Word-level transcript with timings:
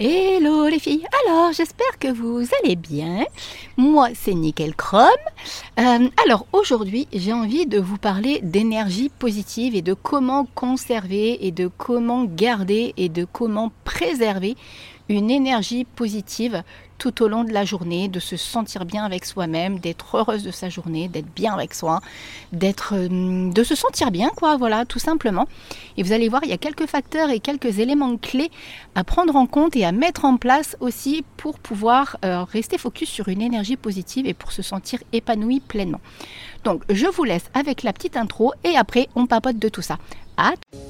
Hello 0.00 0.68
les 0.68 0.78
filles, 0.78 1.04
alors 1.26 1.52
j'espère 1.52 1.98
que 1.98 2.06
vous 2.06 2.46
allez 2.62 2.76
bien. 2.76 3.26
Moi 3.76 4.10
c'est 4.14 4.32
Nickel 4.32 4.76
Chrome. 4.76 5.08
Euh, 5.80 6.08
alors 6.24 6.46
aujourd'hui 6.52 7.08
j'ai 7.12 7.32
envie 7.32 7.66
de 7.66 7.80
vous 7.80 7.96
parler 7.96 8.38
d'énergie 8.44 9.08
positive 9.08 9.74
et 9.74 9.82
de 9.82 9.94
comment 9.94 10.46
conserver 10.54 11.44
et 11.44 11.50
de 11.50 11.66
comment 11.66 12.22
garder 12.22 12.94
et 12.96 13.08
de 13.08 13.24
comment 13.24 13.72
préserver 13.82 14.54
une 15.08 15.32
énergie 15.32 15.84
positive 15.84 16.62
tout 16.98 17.22
au 17.22 17.28
long 17.28 17.44
de 17.44 17.52
la 17.52 17.64
journée, 17.64 18.08
de 18.08 18.20
se 18.20 18.36
sentir 18.36 18.84
bien 18.84 19.04
avec 19.04 19.24
soi-même, 19.24 19.78
d'être 19.78 20.16
heureuse 20.16 20.42
de 20.42 20.50
sa 20.50 20.68
journée, 20.68 21.08
d'être 21.08 21.32
bien 21.34 21.54
avec 21.54 21.74
soi, 21.74 22.00
euh, 22.52 23.52
de 23.52 23.64
se 23.64 23.74
sentir 23.74 24.10
bien, 24.10 24.30
quoi, 24.36 24.56
voilà, 24.56 24.84
tout 24.84 24.98
simplement. 24.98 25.46
Et 25.96 26.02
vous 26.02 26.12
allez 26.12 26.28
voir, 26.28 26.42
il 26.44 26.50
y 26.50 26.52
a 26.52 26.58
quelques 26.58 26.86
facteurs 26.86 27.30
et 27.30 27.40
quelques 27.40 27.78
éléments 27.78 28.16
clés 28.16 28.50
à 28.94 29.04
prendre 29.04 29.36
en 29.36 29.46
compte 29.46 29.76
et 29.76 29.84
à 29.84 29.92
mettre 29.92 30.24
en 30.24 30.36
place 30.36 30.76
aussi 30.80 31.24
pour 31.36 31.58
pouvoir 31.58 32.18
euh, 32.24 32.44
rester 32.44 32.78
focus 32.78 33.08
sur 33.08 33.28
une 33.28 33.42
énergie 33.42 33.76
positive 33.76 34.26
et 34.26 34.34
pour 34.34 34.52
se 34.52 34.62
sentir 34.62 34.98
épanoui 35.12 35.60
pleinement. 35.60 36.00
Donc, 36.64 36.82
je 36.90 37.06
vous 37.06 37.24
laisse 37.24 37.50
avec 37.54 37.82
la 37.82 37.92
petite 37.92 38.16
intro 38.16 38.52
et 38.64 38.76
après, 38.76 39.08
on 39.14 39.26
papote 39.26 39.58
de 39.58 39.68
tout 39.68 39.82
ça. 39.82 39.98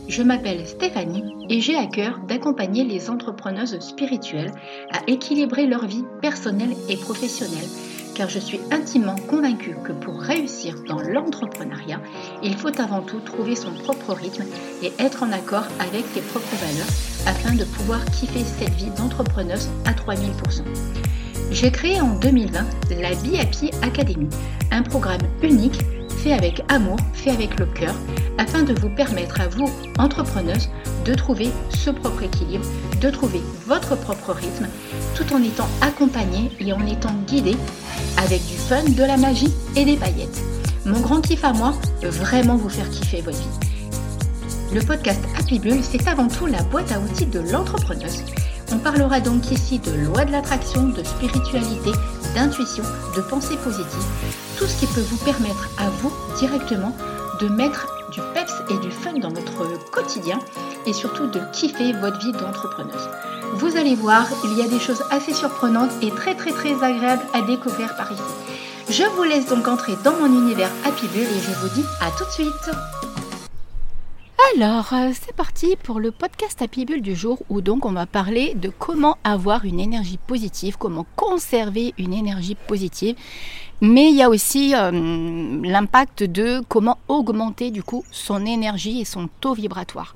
Je 0.08 0.22
m'appelle 0.22 0.66
Stéphanie 0.66 1.34
et 1.48 1.60
j'ai 1.60 1.76
à 1.76 1.86
cœur 1.86 2.18
d'accompagner 2.28 2.84
les 2.84 3.08
entrepreneuses 3.08 3.78
spirituelles 3.80 4.52
à 4.90 5.00
équilibrer 5.06 5.66
leur 5.66 5.86
vie 5.86 6.04
personnelle 6.20 6.74
et 6.88 6.96
professionnelle 6.96 7.68
car 8.14 8.28
je 8.28 8.40
suis 8.40 8.58
intimement 8.72 9.14
convaincue 9.14 9.76
que 9.84 9.92
pour 9.92 10.20
réussir 10.20 10.74
dans 10.88 11.00
l'entrepreneuriat, 11.00 12.00
il 12.42 12.56
faut 12.56 12.80
avant 12.80 13.00
tout 13.00 13.20
trouver 13.20 13.54
son 13.54 13.70
propre 13.72 14.12
rythme 14.12 14.44
et 14.82 14.92
être 14.98 15.22
en 15.22 15.30
accord 15.30 15.64
avec 15.78 16.04
ses 16.12 16.20
propres 16.22 16.56
valeurs 16.56 16.88
afin 17.26 17.54
de 17.54 17.62
pouvoir 17.64 18.04
kiffer 18.06 18.42
cette 18.44 18.74
vie 18.74 18.90
d'entrepreneuse 18.96 19.68
à 19.86 19.92
3000%. 19.92 20.62
J'ai 21.52 21.70
créé 21.70 22.00
en 22.00 22.18
2020 22.18 22.66
la 23.00 23.10
Be 23.10 23.36
Academy, 23.82 24.28
un 24.72 24.82
programme 24.82 25.22
unique 25.42 25.78
avec 26.32 26.62
amour, 26.68 26.96
fait 27.12 27.30
avec 27.30 27.58
le 27.58 27.66
cœur, 27.66 27.94
afin 28.38 28.62
de 28.62 28.74
vous 28.74 28.88
permettre 28.88 29.40
à 29.40 29.48
vous, 29.48 29.70
entrepreneuses, 29.98 30.68
de 31.04 31.14
trouver 31.14 31.50
ce 31.70 31.90
propre 31.90 32.22
équilibre, 32.22 32.64
de 33.00 33.10
trouver 33.10 33.40
votre 33.66 33.96
propre 33.96 34.32
rythme, 34.32 34.66
tout 35.14 35.32
en 35.32 35.42
étant 35.42 35.68
accompagné 35.80 36.50
et 36.60 36.72
en 36.72 36.86
étant 36.86 37.14
guidé 37.26 37.56
avec 38.16 38.44
du 38.46 38.56
fun, 38.56 38.82
de 38.84 39.02
la 39.02 39.16
magie 39.16 39.52
et 39.76 39.84
des 39.84 39.96
paillettes. 39.96 40.42
Mon 40.84 41.00
grand 41.00 41.20
kiff 41.20 41.44
à 41.44 41.52
moi, 41.52 41.74
vraiment 42.02 42.56
vous 42.56 42.68
faire 42.68 42.88
kiffer 42.90 43.20
votre 43.20 43.38
vie. 43.38 43.68
Le 44.74 44.80
podcast 44.82 45.20
Happy 45.38 45.58
Bull, 45.58 45.80
c'est 45.82 46.06
avant 46.08 46.28
tout 46.28 46.46
la 46.46 46.62
boîte 46.64 46.92
à 46.92 47.00
outils 47.00 47.26
de 47.26 47.40
l'entrepreneuse. 47.40 48.22
On 48.70 48.78
parlera 48.78 49.20
donc 49.20 49.50
ici 49.50 49.78
de 49.78 49.92
loi 50.04 50.24
de 50.26 50.32
l'attraction, 50.32 50.88
de 50.88 51.02
spiritualité, 51.02 51.90
d'intuition, 52.34 52.84
de 53.16 53.22
pensée 53.22 53.56
positive, 53.64 54.04
tout 54.58 54.66
ce 54.66 54.80
qui 54.80 54.86
peut 54.86 55.00
vous 55.00 55.16
permettre 55.18 55.68
à 55.78 55.88
vous 55.88 56.12
directement 56.36 56.92
de 57.40 57.46
mettre 57.46 57.86
du 58.10 58.20
peps 58.34 58.52
et 58.70 58.78
du 58.78 58.90
fun 58.90 59.12
dans 59.12 59.28
votre 59.28 59.90
quotidien 59.92 60.40
et 60.84 60.92
surtout 60.92 61.28
de 61.28 61.40
kiffer 61.52 61.92
votre 61.92 62.18
vie 62.18 62.32
d'entrepreneuse. 62.32 63.08
Vous 63.54 63.76
allez 63.76 63.94
voir, 63.94 64.26
il 64.44 64.58
y 64.58 64.62
a 64.62 64.68
des 64.68 64.80
choses 64.80 65.02
assez 65.10 65.32
surprenantes 65.32 65.92
et 66.02 66.10
très 66.10 66.34
très 66.34 66.50
très 66.50 66.74
agréables 66.82 67.24
à 67.34 67.42
découvrir 67.42 67.94
par 67.96 68.10
ici. 68.10 68.22
Je 68.90 69.04
vous 69.04 69.22
laisse 69.22 69.46
donc 69.46 69.68
entrer 69.68 69.96
dans 70.02 70.16
mon 70.16 70.26
univers 70.26 70.70
Happy 70.84 71.06
Bull 71.06 71.22
et 71.22 71.40
je 71.40 71.52
vous 71.60 71.68
dis 71.68 71.84
à 72.00 72.10
tout 72.10 72.24
de 72.24 72.30
suite. 72.30 72.70
Alors, 74.56 74.92
euh, 74.92 75.10
c'est 75.12 75.34
parti 75.34 75.76
pour 75.82 76.00
le 76.00 76.10
podcast 76.10 76.62
Happy 76.62 76.84
Bull 76.84 77.02
du 77.02 77.14
jour 77.14 77.42
où 77.48 77.60
donc 77.60 77.84
on 77.84 77.92
va 77.92 78.06
parler 78.06 78.54
de 78.54 78.70
comment 78.70 79.18
avoir 79.22 79.64
une 79.64 79.78
énergie 79.78 80.18
positive, 80.26 80.76
comment 80.78 81.04
conserver 81.16 81.92
une 81.98 82.14
énergie 82.14 82.54
positive. 82.54 83.16
Mais 83.80 84.10
il 84.10 84.16
y 84.16 84.22
a 84.22 84.30
aussi 84.30 84.74
euh, 84.74 84.90
l'impact 85.62 86.22
de 86.22 86.62
comment 86.68 86.98
augmenter 87.08 87.70
du 87.70 87.82
coup 87.82 88.04
son 88.10 88.46
énergie 88.46 89.00
et 89.00 89.04
son 89.04 89.28
taux 89.40 89.54
vibratoire. 89.54 90.14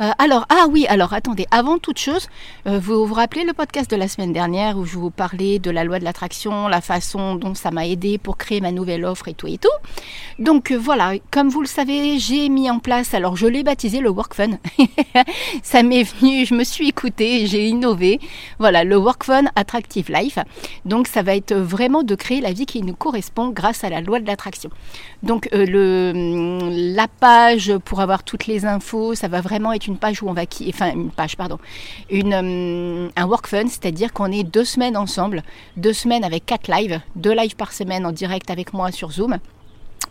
Euh, 0.00 0.10
alors, 0.18 0.46
ah 0.48 0.66
oui, 0.70 0.86
alors 0.88 1.12
attendez, 1.12 1.46
avant 1.50 1.78
toute 1.78 1.98
chose, 1.98 2.28
euh, 2.66 2.78
vous 2.78 3.06
vous 3.06 3.14
rappelez 3.14 3.44
le 3.44 3.52
podcast 3.52 3.90
de 3.90 3.96
la 3.96 4.08
semaine 4.08 4.32
dernière 4.32 4.78
où 4.78 4.84
je 4.84 4.96
vous 4.96 5.10
parlais 5.10 5.58
de 5.58 5.70
la 5.70 5.84
loi 5.84 5.98
de 5.98 6.04
l'attraction, 6.04 6.68
la 6.68 6.80
façon 6.80 7.34
dont 7.34 7.54
ça 7.54 7.70
m'a 7.70 7.86
aidé 7.86 8.18
pour 8.18 8.36
créer 8.36 8.60
ma 8.60 8.72
nouvelle 8.72 9.04
offre 9.04 9.28
et 9.28 9.34
tout 9.34 9.46
et 9.46 9.58
tout. 9.58 9.68
Donc 10.38 10.70
euh, 10.70 10.78
voilà, 10.78 11.12
comme 11.30 11.48
vous 11.48 11.60
le 11.60 11.66
savez, 11.66 12.18
j'ai 12.18 12.48
mis 12.48 12.70
en 12.70 12.78
place, 12.78 13.14
alors 13.14 13.36
je 13.36 13.46
l'ai 13.46 13.62
baptisé 13.62 14.00
le 14.00 14.10
Work 14.10 14.34
Fun. 14.34 14.58
ça 15.62 15.82
m'est 15.82 16.04
venu, 16.04 16.46
je 16.46 16.54
me 16.54 16.64
suis 16.64 16.88
écoutée, 16.88 17.46
j'ai 17.46 17.68
innové. 17.68 18.18
Voilà, 18.58 18.84
le 18.84 18.96
Work 18.96 19.24
Fun 19.24 19.44
Attractive 19.56 20.10
Life. 20.10 20.38
Donc 20.84 21.06
ça 21.06 21.22
va 21.22 21.36
être 21.36 21.54
vraiment 21.54 22.02
de 22.02 22.14
créer 22.14 22.40
la 22.40 22.52
vie 22.52 22.66
qui 22.66 22.82
nous 22.82 22.94
correspond 22.94 23.50
grâce 23.50 23.84
à 23.84 23.90
la 23.90 24.00
loi 24.00 24.20
de 24.20 24.26
l'attraction. 24.26 24.70
Donc 25.22 25.48
le, 25.52 26.12
la 26.94 27.08
page 27.08 27.76
pour 27.84 28.00
avoir 28.00 28.24
toutes 28.24 28.46
les 28.46 28.64
infos, 28.64 29.14
ça 29.14 29.28
va 29.28 29.40
vraiment 29.40 29.72
être 29.72 29.81
une 29.86 29.98
page 29.98 30.22
où 30.22 30.28
on 30.28 30.32
va 30.32 30.46
qui, 30.46 30.68
enfin 30.68 30.92
une 30.92 31.10
page 31.10 31.36
pardon, 31.36 31.58
une, 32.10 32.34
euh, 32.34 33.08
un 33.16 33.26
work 33.26 33.46
fun, 33.46 33.68
c'est-à-dire 33.68 34.12
qu'on 34.12 34.30
est 34.30 34.44
deux 34.44 34.64
semaines 34.64 34.96
ensemble, 34.96 35.42
deux 35.76 35.92
semaines 35.92 36.24
avec 36.24 36.46
quatre 36.46 36.68
lives, 36.68 37.00
deux 37.16 37.34
lives 37.34 37.56
par 37.56 37.72
semaine 37.72 38.06
en 38.06 38.12
direct 38.12 38.50
avec 38.50 38.72
moi 38.72 38.90
sur 38.92 39.10
Zoom 39.10 39.38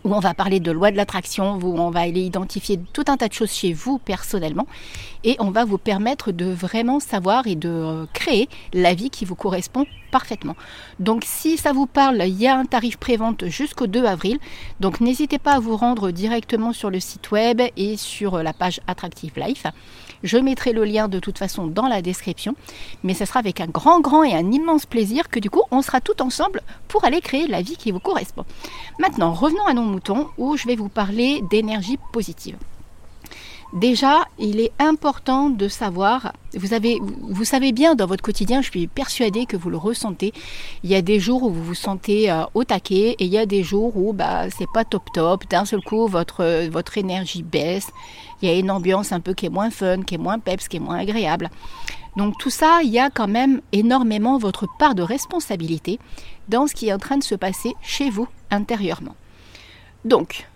où 0.04 0.14
on 0.14 0.20
va 0.20 0.34
parler 0.34 0.60
de 0.60 0.70
loi 0.70 0.90
de 0.90 0.96
l'attraction, 0.96 1.58
où 1.62 1.78
on 1.78 1.90
va 1.90 2.00
aller 2.00 2.22
identifier 2.22 2.78
tout 2.92 3.04
un 3.08 3.16
tas 3.16 3.28
de 3.28 3.32
choses 3.32 3.52
chez 3.52 3.72
vous 3.72 3.98
personnellement, 3.98 4.66
et 5.24 5.36
on 5.38 5.50
va 5.50 5.64
vous 5.64 5.78
permettre 5.78 6.32
de 6.32 6.46
vraiment 6.46 7.00
savoir 7.00 7.46
et 7.46 7.54
de 7.54 7.68
euh, 7.68 8.06
créer 8.12 8.48
la 8.72 8.94
vie 8.94 9.10
qui 9.10 9.24
vous 9.24 9.34
correspond 9.34 9.86
parfaitement. 10.10 10.56
Donc 10.98 11.22
si 11.24 11.56
ça 11.56 11.72
vous 11.72 11.86
parle, 11.86 12.22
il 12.26 12.40
y 12.40 12.46
a 12.46 12.56
un 12.56 12.64
tarif 12.64 12.96
prévente 12.96 13.46
jusqu'au 13.46 13.86
2 13.86 14.04
avril, 14.04 14.38
donc 14.80 15.00
n'hésitez 15.00 15.38
pas 15.38 15.52
à 15.52 15.58
vous 15.60 15.76
rendre 15.76 16.10
directement 16.10 16.72
sur 16.72 16.90
le 16.90 17.00
site 17.00 17.30
web 17.30 17.60
et 17.76 17.96
sur 17.96 18.34
euh, 18.34 18.42
la 18.42 18.52
page 18.52 18.80
Attractive 18.86 19.32
Life. 19.36 19.66
Je 20.22 20.38
mettrai 20.38 20.72
le 20.72 20.84
lien 20.84 21.08
de 21.08 21.18
toute 21.18 21.38
façon 21.38 21.66
dans 21.66 21.86
la 21.86 22.02
description, 22.02 22.54
mais 23.02 23.14
ce 23.14 23.24
sera 23.24 23.40
avec 23.40 23.60
un 23.60 23.66
grand, 23.66 24.00
grand 24.00 24.22
et 24.22 24.34
un 24.34 24.50
immense 24.52 24.86
plaisir 24.86 25.28
que 25.28 25.40
du 25.40 25.50
coup 25.50 25.62
on 25.70 25.82
sera 25.82 26.00
tout 26.00 26.22
ensemble 26.22 26.62
pour 26.88 27.04
aller 27.04 27.20
créer 27.20 27.46
la 27.46 27.62
vie 27.62 27.76
qui 27.76 27.90
vous 27.90 28.00
correspond. 28.00 28.44
Maintenant, 28.98 29.32
revenons 29.32 29.66
à 29.66 29.74
nos 29.74 29.82
moutons 29.82 30.28
où 30.38 30.56
je 30.56 30.66
vais 30.66 30.76
vous 30.76 30.88
parler 30.88 31.42
d'énergie 31.50 31.98
positive. 32.12 32.56
Déjà, 33.72 34.26
il 34.38 34.60
est 34.60 34.72
important 34.78 35.48
de 35.48 35.66
savoir, 35.66 36.34
vous, 36.54 36.74
avez, 36.74 36.98
vous 37.00 37.44
savez 37.44 37.72
bien 37.72 37.94
dans 37.94 38.04
votre 38.04 38.22
quotidien, 38.22 38.60
je 38.60 38.68
suis 38.68 38.86
persuadée 38.86 39.46
que 39.46 39.56
vous 39.56 39.70
le 39.70 39.78
ressentez, 39.78 40.34
il 40.84 40.90
y 40.90 40.94
a 40.94 41.00
des 41.00 41.18
jours 41.18 41.42
où 41.42 41.50
vous 41.50 41.64
vous 41.64 41.74
sentez 41.74 42.30
euh, 42.30 42.44
au 42.52 42.64
taquet 42.64 43.16
et 43.18 43.24
il 43.24 43.30
y 43.30 43.38
a 43.38 43.46
des 43.46 43.62
jours 43.62 43.96
où 43.96 44.12
bah, 44.12 44.50
c'est 44.50 44.70
pas 44.74 44.84
top 44.84 45.04
top, 45.14 45.48
d'un 45.48 45.64
seul 45.64 45.80
coup 45.80 46.06
votre, 46.06 46.68
votre 46.68 46.98
énergie 46.98 47.42
baisse, 47.42 47.88
il 48.42 48.50
y 48.50 48.52
a 48.52 48.58
une 48.58 48.70
ambiance 48.70 49.10
un 49.10 49.20
peu 49.20 49.32
qui 49.32 49.46
est 49.46 49.50
moins 49.50 49.70
fun, 49.70 50.02
qui 50.02 50.16
est 50.16 50.18
moins 50.18 50.38
peps, 50.38 50.68
qui 50.68 50.76
est 50.76 50.80
moins 50.80 50.98
agréable. 50.98 51.48
Donc 52.18 52.36
tout 52.38 52.50
ça, 52.50 52.80
il 52.82 52.90
y 52.90 52.98
a 52.98 53.08
quand 53.08 53.28
même 53.28 53.62
énormément 53.72 54.36
votre 54.36 54.66
part 54.78 54.94
de 54.94 55.02
responsabilité 55.02 55.98
dans 56.48 56.66
ce 56.66 56.74
qui 56.74 56.88
est 56.88 56.92
en 56.92 56.98
train 56.98 57.16
de 57.16 57.24
se 57.24 57.36
passer 57.36 57.74
chez 57.80 58.10
vous 58.10 58.28
intérieurement. 58.50 59.16
Donc, 60.04 60.46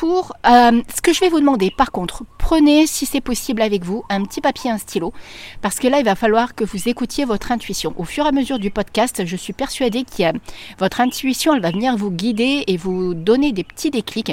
pour 0.00 0.32
euh, 0.46 0.80
ce 0.96 1.02
que 1.02 1.12
je 1.12 1.20
vais 1.20 1.28
vous 1.28 1.40
demander, 1.40 1.70
par 1.70 1.92
contre, 1.92 2.24
prenez, 2.38 2.86
si 2.86 3.04
c'est 3.04 3.20
possible 3.20 3.60
avec 3.60 3.84
vous, 3.84 4.02
un 4.08 4.24
petit 4.24 4.40
papier, 4.40 4.70
un 4.70 4.78
stylo, 4.78 5.12
parce 5.60 5.78
que 5.78 5.88
là, 5.88 5.98
il 5.98 6.06
va 6.06 6.14
falloir 6.14 6.54
que 6.54 6.64
vous 6.64 6.88
écoutiez 6.88 7.26
votre 7.26 7.52
intuition. 7.52 7.92
Au 7.98 8.04
fur 8.04 8.24
et 8.24 8.28
à 8.28 8.32
mesure 8.32 8.58
du 8.58 8.70
podcast, 8.70 9.26
je 9.26 9.36
suis 9.36 9.52
persuadée 9.52 10.04
que 10.04 10.32
votre 10.78 11.02
intuition, 11.02 11.52
elle 11.52 11.60
va 11.60 11.70
venir 11.70 11.98
vous 11.98 12.10
guider 12.10 12.64
et 12.66 12.78
vous 12.78 13.12
donner 13.12 13.52
des 13.52 13.62
petits 13.62 13.90
déclics. 13.90 14.32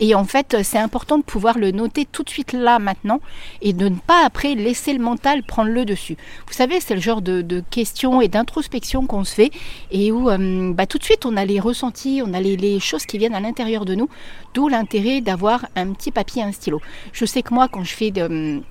Et 0.00 0.14
en 0.14 0.24
fait, 0.24 0.56
c'est 0.62 0.78
important 0.78 1.18
de 1.18 1.22
pouvoir 1.22 1.58
le 1.58 1.70
noter 1.70 2.04
tout 2.04 2.22
de 2.22 2.30
suite 2.30 2.52
là, 2.52 2.78
maintenant, 2.78 3.20
et 3.62 3.72
de 3.72 3.88
ne 3.88 3.96
pas 3.96 4.24
après 4.24 4.54
laisser 4.54 4.92
le 4.92 4.98
mental 4.98 5.42
prendre 5.42 5.70
le 5.70 5.84
dessus. 5.84 6.16
Vous 6.46 6.52
savez, 6.52 6.80
c'est 6.80 6.94
le 6.94 7.00
genre 7.00 7.22
de, 7.22 7.62
questions 7.70 8.20
et 8.20 8.28
d'introspection 8.28 9.06
qu'on 9.06 9.24
se 9.24 9.34
fait, 9.34 9.50
et 9.90 10.12
où 10.12 10.30
euh, 10.30 10.72
bah, 10.72 10.86
tout 10.86 10.98
de 10.98 11.04
suite 11.04 11.24
on 11.26 11.36
a 11.36 11.44
les 11.44 11.60
ressentis, 11.60 12.22
on 12.24 12.34
a 12.34 12.40
les, 12.40 12.56
les 12.56 12.80
choses 12.80 13.06
qui 13.06 13.18
viennent 13.18 13.34
à 13.34 13.40
l'intérieur 13.40 13.84
de 13.84 13.94
nous, 13.94 14.08
d'où 14.52 14.68
l'intérêt 14.68 15.20
d'avoir 15.20 15.66
un 15.76 15.92
petit 15.92 16.10
papier, 16.10 16.42
un 16.42 16.52
stylo. 16.52 16.80
Je 17.12 17.24
sais 17.24 17.42
que 17.42 17.54
moi, 17.54 17.68
quand 17.68 17.84
je 17.84 17.94
fais 17.94 18.10
de 18.10 18.62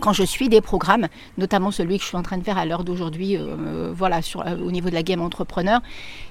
quand 0.00 0.12
je 0.12 0.22
suis 0.22 0.48
des 0.48 0.60
programmes, 0.60 1.08
notamment 1.36 1.70
celui 1.70 1.98
que 1.98 2.02
je 2.02 2.08
suis 2.08 2.16
en 2.16 2.22
train 2.22 2.38
de 2.38 2.44
faire 2.44 2.58
à 2.58 2.66
l'heure 2.66 2.84
d'aujourd'hui, 2.84 3.36
euh, 3.36 3.92
voilà, 3.94 4.18
euh, 4.18 4.58
au 4.58 4.70
niveau 4.70 4.88
de 4.88 4.94
la 4.94 5.02
game 5.02 5.20
entrepreneur, 5.20 5.80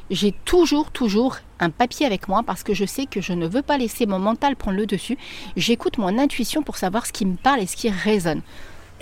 j'ai 0.09 0.33
toujours, 0.45 0.91
toujours 0.91 1.37
un 1.59 1.69
papier 1.69 2.05
avec 2.05 2.27
moi 2.27 2.43
parce 2.45 2.63
que 2.63 2.73
je 2.73 2.85
sais 2.85 3.05
que 3.05 3.21
je 3.21 3.33
ne 3.33 3.47
veux 3.47 3.61
pas 3.61 3.77
laisser 3.77 4.05
mon 4.05 4.19
mental 4.19 4.55
prendre 4.55 4.77
le 4.77 4.85
dessus. 4.85 5.17
J'écoute 5.55 5.97
mon 5.97 6.17
intuition 6.17 6.63
pour 6.63 6.77
savoir 6.77 7.05
ce 7.05 7.11
qui 7.11 7.25
me 7.25 7.35
parle 7.35 7.61
et 7.61 7.67
ce 7.67 7.75
qui 7.75 7.89
résonne. 7.89 8.41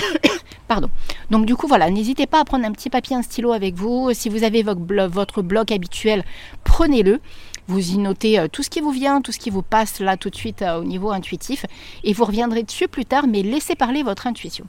Pardon. 0.68 0.88
Donc 1.30 1.46
du 1.46 1.56
coup, 1.56 1.66
voilà, 1.66 1.90
n'hésitez 1.90 2.26
pas 2.26 2.40
à 2.40 2.44
prendre 2.44 2.64
un 2.64 2.72
petit 2.72 2.90
papier, 2.90 3.16
un 3.16 3.22
stylo 3.22 3.52
avec 3.52 3.74
vous. 3.74 4.10
Si 4.14 4.28
vous 4.28 4.44
avez 4.44 4.62
votre, 4.62 5.42
bloc 5.42 5.72
habituel, 5.72 6.24
prenez-le. 6.64 7.20
Vous 7.68 7.92
y 7.92 7.98
notez 7.98 8.38
euh, 8.38 8.48
tout 8.48 8.62
ce 8.62 8.70
qui 8.70 8.80
vous 8.80 8.90
vient, 8.90 9.20
tout 9.20 9.32
ce 9.32 9.38
qui 9.38 9.50
vous 9.50 9.62
passe 9.62 10.00
là 10.00 10.16
tout 10.16 10.30
de 10.30 10.36
suite 10.36 10.62
euh, 10.62 10.80
au 10.80 10.84
niveau 10.84 11.10
intuitif, 11.10 11.64
et 12.04 12.12
vous 12.12 12.24
reviendrez 12.24 12.62
dessus 12.62 12.88
plus 12.88 13.04
tard, 13.04 13.26
mais 13.26 13.42
laissez 13.42 13.74
parler 13.74 14.02
votre 14.02 14.26
intuition. 14.26 14.66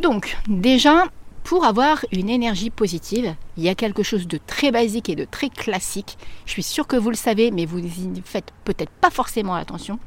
Donc, 0.00 0.36
déjà, 0.48 1.04
Pour 1.46 1.64
avoir 1.64 2.04
une 2.10 2.28
énergie 2.28 2.70
positive, 2.70 3.36
il 3.56 3.62
y 3.62 3.68
a 3.68 3.76
quelque 3.76 4.02
chose 4.02 4.26
de 4.26 4.36
très 4.48 4.72
basique 4.72 5.08
et 5.08 5.14
de 5.14 5.24
très 5.24 5.48
classique. 5.48 6.18
Je 6.44 6.50
suis 6.50 6.64
sûre 6.64 6.88
que 6.88 6.96
vous 6.96 7.08
le 7.08 7.14
savez, 7.14 7.52
mais 7.52 7.66
vous 7.66 7.78
n'y 7.78 8.20
faites 8.24 8.52
peut-être 8.64 8.90
pas 8.90 9.10
forcément 9.10 9.54
attention. 9.54 10.00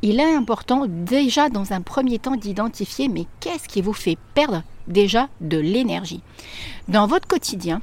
Il 0.00 0.20
est 0.20 0.34
important 0.34 0.86
déjà 0.88 1.50
dans 1.50 1.74
un 1.74 1.82
premier 1.82 2.18
temps 2.18 2.36
d'identifier 2.36 3.08
mais 3.08 3.26
qu'est-ce 3.40 3.68
qui 3.68 3.82
vous 3.82 3.92
fait 3.92 4.16
perdre 4.32 4.62
déjà 4.86 5.28
de 5.42 5.58
l'énergie. 5.58 6.22
Dans 6.88 7.06
votre 7.06 7.28
quotidien, 7.28 7.82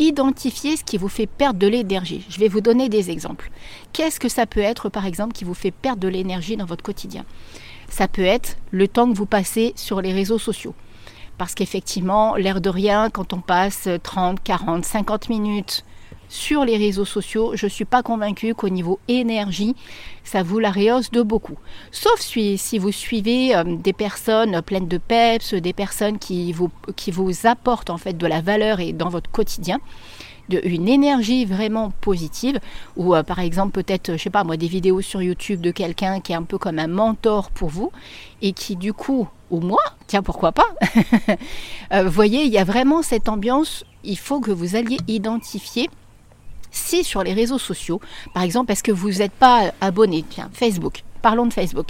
identifiez 0.00 0.76
ce 0.76 0.82
qui 0.82 0.96
vous 0.96 1.08
fait 1.08 1.26
perdre 1.26 1.58
de 1.58 1.66
l'énergie. 1.68 2.24
Je 2.28 2.40
vais 2.40 2.48
vous 2.48 2.60
donner 2.60 2.88
des 2.88 3.10
exemples. 3.10 3.50
Qu'est-ce 3.92 4.18
que 4.18 4.28
ça 4.28 4.46
peut 4.46 4.60
être 4.60 4.88
par 4.88 5.06
exemple 5.06 5.34
qui 5.34 5.44
vous 5.44 5.54
fait 5.54 5.70
perdre 5.70 6.00
de 6.00 6.08
l'énergie 6.08 6.56
dans 6.56 6.64
votre 6.64 6.82
quotidien? 6.82 7.24
Ça 7.88 8.08
peut 8.08 8.24
être 8.24 8.56
le 8.70 8.88
temps 8.88 9.08
que 9.10 9.16
vous 9.16 9.26
passez 9.26 9.72
sur 9.76 10.00
les 10.00 10.12
réseaux 10.12 10.38
sociaux. 10.38 10.74
Parce 11.38 11.54
qu'effectivement, 11.54 12.34
l'air 12.36 12.60
de 12.60 12.70
rien, 12.70 13.10
quand 13.10 13.32
on 13.32 13.40
passe 13.40 13.88
30, 14.02 14.42
40, 14.42 14.84
50 14.84 15.28
minutes 15.28 15.84
sur 16.30 16.64
les 16.64 16.76
réseaux 16.76 17.04
sociaux, 17.04 17.52
je 17.54 17.66
ne 17.66 17.70
suis 17.70 17.84
pas 17.84 18.02
convaincue 18.02 18.54
qu'au 18.54 18.68
niveau 18.68 19.00
énergie, 19.08 19.74
ça 20.22 20.44
vous 20.44 20.60
la 20.60 20.70
rehausse 20.70 21.10
de 21.10 21.22
beaucoup. 21.22 21.58
Sauf 21.90 22.20
si, 22.20 22.78
vous 22.78 22.92
suivez 22.92 23.54
euh, 23.54 23.64
des 23.64 23.92
personnes 23.92 24.62
pleines 24.62 24.88
de 24.88 24.98
peps, 24.98 25.54
des 25.54 25.72
personnes 25.72 26.18
qui 26.18 26.52
vous, 26.52 26.70
qui 26.94 27.10
vous 27.10 27.32
apportent 27.44 27.90
en 27.90 27.98
fait 27.98 28.16
de 28.16 28.26
la 28.26 28.40
valeur 28.40 28.78
et 28.78 28.92
dans 28.92 29.08
votre 29.08 29.30
quotidien 29.30 29.80
une 30.64 30.88
énergie 30.88 31.44
vraiment 31.44 31.92
positive, 32.00 32.58
ou 32.96 33.14
euh, 33.14 33.22
par 33.22 33.38
exemple 33.38 33.72
peut-être, 33.72 34.12
je 34.16 34.22
sais 34.22 34.30
pas 34.30 34.44
moi, 34.44 34.56
des 34.56 34.66
vidéos 34.66 35.00
sur 35.00 35.22
YouTube 35.22 35.60
de 35.60 35.70
quelqu'un 35.70 36.20
qui 36.20 36.32
est 36.32 36.36
un 36.36 36.42
peu 36.42 36.58
comme 36.58 36.78
un 36.78 36.88
mentor 36.88 37.50
pour 37.50 37.68
vous, 37.68 37.92
et 38.42 38.52
qui 38.52 38.76
du 38.76 38.92
coup, 38.92 39.28
ou 39.50 39.60
moi, 39.60 39.82
tiens 40.06 40.22
pourquoi 40.22 40.52
pas, 40.52 40.66
euh, 41.92 42.08
voyez, 42.08 42.42
il 42.42 42.52
y 42.52 42.58
a 42.58 42.64
vraiment 42.64 43.02
cette 43.02 43.28
ambiance, 43.28 43.84
il 44.04 44.18
faut 44.18 44.40
que 44.40 44.50
vous 44.50 44.76
alliez 44.76 44.98
identifier 45.08 45.88
si 46.70 47.04
sur 47.04 47.22
les 47.22 47.32
réseaux 47.32 47.58
sociaux, 47.58 48.00
par 48.34 48.42
exemple, 48.42 48.72
est-ce 48.72 48.82
que 48.82 48.92
vous 48.92 49.10
n'êtes 49.10 49.32
pas 49.32 49.72
abonné, 49.80 50.24
tiens, 50.28 50.50
Facebook, 50.52 51.02
Parlons 51.22 51.46
de 51.46 51.52
Facebook. 51.52 51.88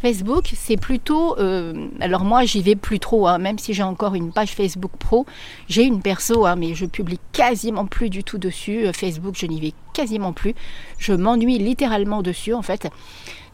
Facebook, 0.00 0.52
c'est 0.54 0.78
plutôt... 0.78 1.38
Euh, 1.38 1.88
alors 2.00 2.24
moi, 2.24 2.44
j'y 2.44 2.62
vais 2.62 2.76
plus 2.76 2.98
trop, 2.98 3.26
hein, 3.26 3.36
même 3.36 3.58
si 3.58 3.74
j'ai 3.74 3.82
encore 3.82 4.14
une 4.14 4.32
page 4.32 4.52
Facebook 4.52 4.92
Pro. 4.98 5.26
J'ai 5.68 5.84
une 5.84 6.00
perso, 6.00 6.46
hein, 6.46 6.56
mais 6.56 6.74
je 6.74 6.86
publie 6.86 7.20
quasiment 7.32 7.84
plus 7.84 8.08
du 8.08 8.24
tout 8.24 8.38
dessus. 8.38 8.86
Euh, 8.86 8.92
Facebook, 8.94 9.34
je 9.36 9.44
n'y 9.44 9.60
vais 9.60 9.74
quasiment 9.92 10.32
plus. 10.32 10.54
Je 10.96 11.12
m'ennuie 11.12 11.58
littéralement 11.58 12.22
dessus, 12.22 12.54
en 12.54 12.62
fait. 12.62 12.88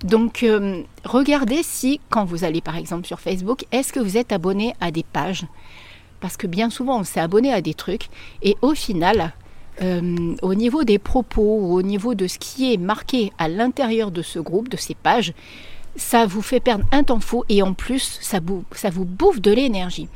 Donc, 0.04 0.44
euh, 0.44 0.82
regardez 1.04 1.62
si, 1.62 2.00
quand 2.08 2.24
vous 2.24 2.44
allez 2.44 2.60
par 2.60 2.76
exemple 2.76 3.06
sur 3.06 3.18
Facebook, 3.18 3.64
est-ce 3.72 3.92
que 3.92 4.00
vous 4.00 4.16
êtes 4.16 4.30
abonné 4.30 4.74
à 4.80 4.90
des 4.90 5.02
pages? 5.02 5.46
Parce 6.20 6.36
que 6.36 6.46
bien 6.46 6.70
souvent, 6.70 7.00
on 7.00 7.04
s'est 7.04 7.20
abonné 7.20 7.52
à 7.52 7.60
des 7.62 7.74
trucs. 7.74 8.08
Et 8.42 8.56
au 8.62 8.74
final, 8.74 9.32
euh, 9.82 10.34
au 10.42 10.54
niveau 10.54 10.84
des 10.84 10.98
propos, 10.98 11.42
au 11.42 11.82
niveau 11.82 12.14
de 12.14 12.26
ce 12.26 12.38
qui 12.38 12.72
est 12.72 12.78
marqué 12.78 13.32
à 13.38 13.48
l'intérieur 13.48 14.10
de 14.10 14.22
ce 14.22 14.38
groupe, 14.38 14.68
de 14.68 14.76
ces 14.76 14.94
pages, 14.94 15.34
ça 15.96 16.26
vous 16.26 16.42
fait 16.42 16.60
perdre 16.60 16.84
un 16.92 17.02
temps 17.02 17.20
fou 17.20 17.44
et 17.48 17.62
en 17.62 17.74
plus, 17.74 18.18
ça, 18.20 18.38
ça 18.72 18.90
vous 18.90 19.04
bouffe 19.04 19.40
de 19.40 19.52
l'énergie. 19.52 20.08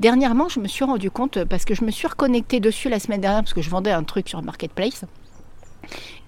Dernièrement, 0.00 0.48
je 0.48 0.60
me 0.60 0.68
suis 0.68 0.84
rendu 0.84 1.10
compte, 1.10 1.44
parce 1.44 1.64
que 1.64 1.74
je 1.74 1.84
me 1.84 1.90
suis 1.90 2.08
reconnectée 2.08 2.60
dessus 2.60 2.88
la 2.88 2.98
semaine 2.98 3.20
dernière, 3.20 3.42
parce 3.42 3.54
que 3.54 3.62
je 3.62 3.70
vendais 3.70 3.92
un 3.92 4.02
truc 4.02 4.28
sur 4.28 4.42
Marketplace. 4.42 5.04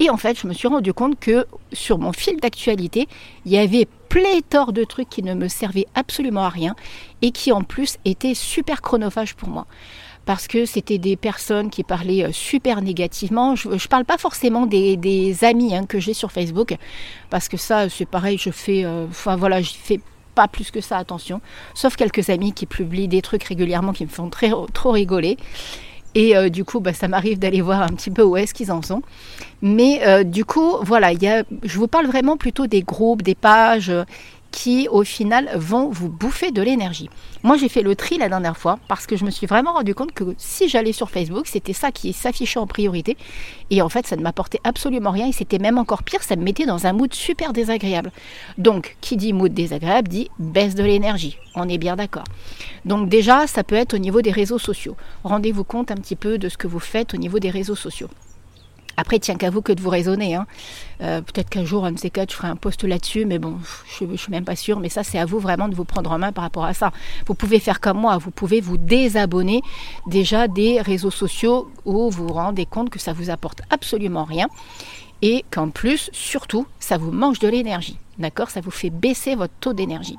Et 0.00 0.11
en 0.11 0.17
fait, 0.17 0.38
je 0.38 0.46
me 0.46 0.52
suis 0.52 0.69
rendu 0.69 0.93
compte 0.93 1.19
que 1.20 1.46
sur 1.73 1.99
mon 1.99 2.12
fil 2.12 2.37
d'actualité, 2.38 3.08
il 3.44 3.52
y 3.52 3.58
avait 3.58 3.87
pléthore 4.08 4.73
de 4.73 4.84
trucs 4.84 5.08
qui 5.08 5.23
ne 5.23 5.34
me 5.34 5.49
servaient 5.49 5.87
absolument 5.94 6.43
à 6.43 6.49
rien 6.49 6.75
et 7.23 7.31
qui 7.31 7.52
en 7.52 7.62
plus 7.62 7.99
étaient 8.05 8.34
super 8.34 8.82
chronophages 8.82 9.34
pour 9.34 9.49
moi 9.49 9.67
parce 10.24 10.46
que 10.46 10.66
c'était 10.66 10.98
des 10.98 11.16
personnes 11.16 11.70
qui 11.70 11.82
parlaient 11.82 12.24
euh, 12.24 12.32
super 12.32 12.82
négativement. 12.82 13.56
Je 13.56 13.69
ne 13.69 13.88
parle 13.88 14.04
pas 14.04 14.19
forcément 14.19 14.66
des, 14.66 15.36
amis 15.42 15.74
hein, 15.74 15.86
que 15.86 15.98
j'ai 15.98 16.14
sur 16.14 16.30
Facebook, 16.30 16.76
parce 17.30 17.48
que 17.48 17.56
ça, 17.56 17.88
c'est 17.88 18.06
pareil, 18.06 18.38
je 18.38 18.50
fais, 18.50 18.84
euh, 18.84 19.06
enfin 19.08 19.36
voilà, 19.36 19.60
je 19.60 19.72
fais 19.72 20.00
pas 20.34 20.48
plus 20.48 20.70
que 20.70 20.80
ça 20.80 20.96
attention, 20.96 21.40
sauf 21.74 21.96
quelques 21.96 22.30
amis 22.30 22.52
qui 22.52 22.66
publient 22.66 23.08
des 23.08 23.20
trucs 23.20 23.44
régulièrement 23.44 23.92
qui 23.92 24.04
me 24.04 24.10
font 24.10 24.30
très, 24.30 24.50
trop 24.72 24.92
rigoler. 24.92 25.36
Et 26.14 26.36
euh, 26.36 26.50
du 26.50 26.64
coup, 26.64 26.80
bah, 26.80 26.92
ça 26.92 27.08
m'arrive 27.08 27.38
d'aller 27.38 27.62
voir 27.62 27.82
un 27.82 27.88
petit 27.88 28.10
peu 28.10 28.22
où 28.22 28.36
est-ce 28.36 28.52
qu'ils 28.54 28.70
en 28.70 28.82
sont. 28.82 29.02
Mais 29.62 30.24
du 30.24 30.44
coup, 30.44 30.76
voilà, 30.82 31.12
y 31.12 31.26
a, 31.26 31.44
je 31.62 31.78
vous 31.78 31.88
parle 31.88 32.06
vraiment 32.06 32.36
plutôt 32.36 32.66
des 32.66 32.82
groupes, 32.82 33.22
des 33.22 33.34
pages 33.34 33.92
qui 34.52 34.87
au 34.88 35.02
final 35.02 35.50
vont 35.56 35.88
vous 35.88 36.08
bouffer 36.08 36.52
de 36.52 36.62
l'énergie. 36.62 37.10
Moi 37.43 37.56
j'ai 37.56 37.69
fait 37.69 37.82
le 37.82 37.96
tri 37.96 38.19
la 38.19 38.28
dernière 38.28 38.56
fois 38.56 38.78
parce 38.87 39.06
que 39.06 39.16
je 39.16 39.25
me 39.25 39.31
suis 39.31 39.46
vraiment 39.46 39.72
rendu 39.72 39.94
compte 39.94 40.12
que 40.12 40.34
si 40.38 40.69
j'allais 40.69 40.93
sur 40.93 41.10
Facebook, 41.10 41.46
c'était 41.49 41.72
ça 41.72 41.90
qui 41.90 42.12
s'affichait 42.12 42.60
en 42.60 42.66
priorité 42.66 43.16
et 43.70 43.82
en 43.82 43.88
fait 43.88 44.06
ça 44.06 44.14
ne 44.14 44.22
m'apportait 44.22 44.60
absolument 44.62 45.10
rien 45.10 45.26
et 45.26 45.32
c'était 45.32 45.58
même 45.58 45.78
encore 45.78 46.04
pire, 46.04 46.22
ça 46.22 46.37
me 46.37 46.44
mettait 46.44 46.66
dans 46.66 46.87
un 46.87 46.93
mood 46.93 47.12
super 47.12 47.52
désagréable. 47.52 48.12
Donc 48.58 48.96
qui 49.00 49.16
dit 49.16 49.32
mood 49.32 49.52
désagréable 49.52 50.08
dit 50.08 50.31
baisse 50.38 50.75
de 50.75 50.84
l'énergie, 50.84 51.38
on 51.56 51.69
est 51.69 51.78
bien 51.78 51.96
d'accord. 51.96 52.25
Donc 52.84 53.08
déjà 53.08 53.46
ça 53.46 53.64
peut 53.64 53.75
être 53.75 53.94
au 53.94 53.98
niveau 53.98 54.22
des 54.22 54.32
réseaux 54.32 54.58
sociaux. 54.58 54.96
Rendez-vous 55.25 55.64
compte 55.64 55.90
un 55.90 55.96
petit 55.96 56.16
peu 56.16 56.38
de 56.38 56.48
ce 56.48 56.58
que 56.58 56.69
vous 56.69 56.78
faites 56.78 57.14
au 57.14 57.16
niveau 57.16 57.38
des 57.38 57.50
réseaux 57.50 57.75
sociaux. 57.75 58.08
Après, 58.97 59.19
tient 59.19 59.37
qu'à 59.37 59.50
vous 59.50 59.62
que 59.62 59.73
de 59.73 59.81
vous 59.81 59.91
raisonner. 59.91 60.35
Hein. 60.35 60.47
Euh, 61.00 61.21
peut-être 61.21 61.49
qu'un 61.49 61.65
jour, 61.65 61.85
un 61.85 61.93
de 61.93 61.99
ces 61.99 62.12
je 62.15 62.35
ferai 62.35 62.49
un 62.49 62.56
post 62.56 62.85
là-dessus, 62.85 63.25
mais 63.25 63.39
bon, 63.39 63.59
je 63.99 64.05
ne 64.05 64.17
suis 64.17 64.31
même 64.31 64.44
pas 64.44 64.56
sûre. 64.56 64.81
Mais 64.81 64.89
ça, 64.89 65.03
c'est 65.03 65.19
à 65.19 65.25
vous 65.25 65.39
vraiment 65.39 65.69
de 65.69 65.75
vous 65.75 65.85
prendre 65.85 66.11
en 66.11 66.19
main 66.19 66.33
par 66.33 66.44
rapport 66.44 66.65
à 66.65 66.75
ça. 66.75 66.93
Vous 67.27 67.35
pouvez 67.35 67.59
faire 67.59 67.81
comme 67.81 67.99
moi, 67.99 68.19
vous 68.19 68.31
pouvez 68.31 68.61
vous 68.61 68.77
désabonner 68.77 69.62
déjà 70.06 70.49
des 70.49 70.81
réseaux 70.81 71.11
sociaux 71.11 71.71
où 71.85 72.11
vous 72.11 72.27
vous 72.27 72.33
rendez 72.33 72.67
compte 72.67 72.91
que 72.91 72.99
ça 72.99 73.12
vous 73.12 73.31
apporte 73.31 73.62
absolument 73.71 74.25
rien 74.25 74.49
et 75.23 75.44
qu'en 75.50 75.71
plus, 75.71 76.11
surtout, 76.12 76.67
ça 76.81 76.99
vous 76.99 77.12
mange 77.12 77.39
de 77.39 77.49
l'énergie. 77.49 77.97
D'accord? 78.19 78.50
Ça 78.50 78.61
vous 78.61 78.71
fait 78.71 78.91
baisser 78.91 79.35
votre 79.35 79.55
taux 79.61 79.73
d'énergie. 79.73 80.19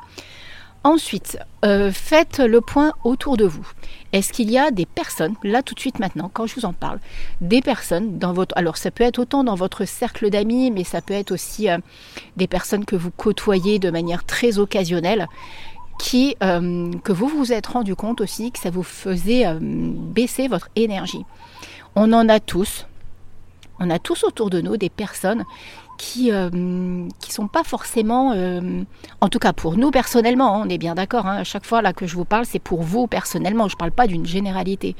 Ensuite, 0.86 1.38
euh, 1.64 1.92
faites 1.92 2.40
le 2.40 2.60
point 2.60 2.92
autour 3.04 3.38
de 3.38 3.46
vous. 3.46 3.66
Est-ce 4.13 4.31
qu'il 4.31 4.50
y 4.50 4.57
a 4.57 4.71
des 4.71 4.86
personnes, 4.86 5.36
là 5.44 5.63
tout 5.63 5.74
de 5.74 5.80
suite 5.80 6.00
maintenant, 6.00 6.30
quand 6.31 6.45
je 6.45 6.56
vous 6.56 6.65
en 6.65 6.74
parle, 6.74 7.00
des 7.42 7.62
personnes 7.62 8.19
dans 8.19 8.31
votre... 8.31 8.56
Alors 8.57 8.77
ça 8.77 8.92
peut 8.92 9.04
être 9.04 9.19
autant 9.19 9.44
dans 9.44 9.56
votre 9.56 9.86
cercle 9.86 10.30
d'amis, 10.30 10.71
mais 10.71 10.83
ça 10.83 11.01
peut 11.01 11.15
être 11.15 11.31
aussi 11.31 11.69
euh, 11.69 11.80
des 12.38 12.48
personnes 12.48 12.86
que 12.86 12.95
vous 12.95 13.12
côtoyez 13.12 13.80
de 13.80 13.89
manière 13.89 14.24
très 14.24 14.60
occasionnelle, 14.60 15.27
qui, 16.00 16.36
euh, 16.44 16.92
que 17.04 17.12
vous 17.12 17.27
vous 17.27 17.51
êtes 17.51 17.68
rendu 17.68 17.95
compte 17.95 18.21
aussi 18.21 18.51
que 18.51 18.60
ça 18.60 18.69
vous 18.69 18.83
faisait 18.83 19.45
baisser 19.60 20.48
votre 20.48 20.70
énergie? 20.75 21.25
On 21.96 22.13
en 22.13 22.29
a 22.29 22.39
tous. 22.39 22.88
On 23.79 23.89
a 23.89 24.00
tous 24.00 24.24
autour 24.24 24.50
de 24.50 24.62
nous 24.62 24.77
des 24.77 24.89
personnes 24.89 25.43
qui 25.97 26.31
ne 26.31 27.05
euh, 27.05 27.07
sont 27.29 27.47
pas 27.47 27.63
forcément, 27.63 28.33
euh, 28.33 28.83
en 29.21 29.29
tout 29.29 29.39
cas 29.39 29.53
pour 29.53 29.77
nous 29.77 29.91
personnellement, 29.91 30.55
hein, 30.55 30.63
on 30.65 30.69
est 30.69 30.77
bien 30.77 30.95
d'accord, 30.95 31.27
hein, 31.27 31.38
à 31.38 31.43
chaque 31.43 31.65
fois 31.65 31.81
là 31.81 31.93
que 31.93 32.07
je 32.07 32.15
vous 32.15 32.25
parle, 32.25 32.45
c'est 32.45 32.59
pour 32.59 32.81
vous 32.81 33.07
personnellement, 33.07 33.67
je 33.67 33.75
ne 33.75 33.77
parle 33.77 33.91
pas 33.91 34.07
d'une 34.07 34.25
généralité. 34.25 34.95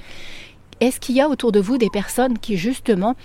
Est-ce 0.84 1.00
qu'il 1.00 1.16
y 1.16 1.22
a 1.22 1.30
autour 1.30 1.54
de 1.54 1.62
vous 1.62 1.78
des 1.78 1.90
personnes 1.90 2.38
qui 2.38 2.58
justement 2.58 3.16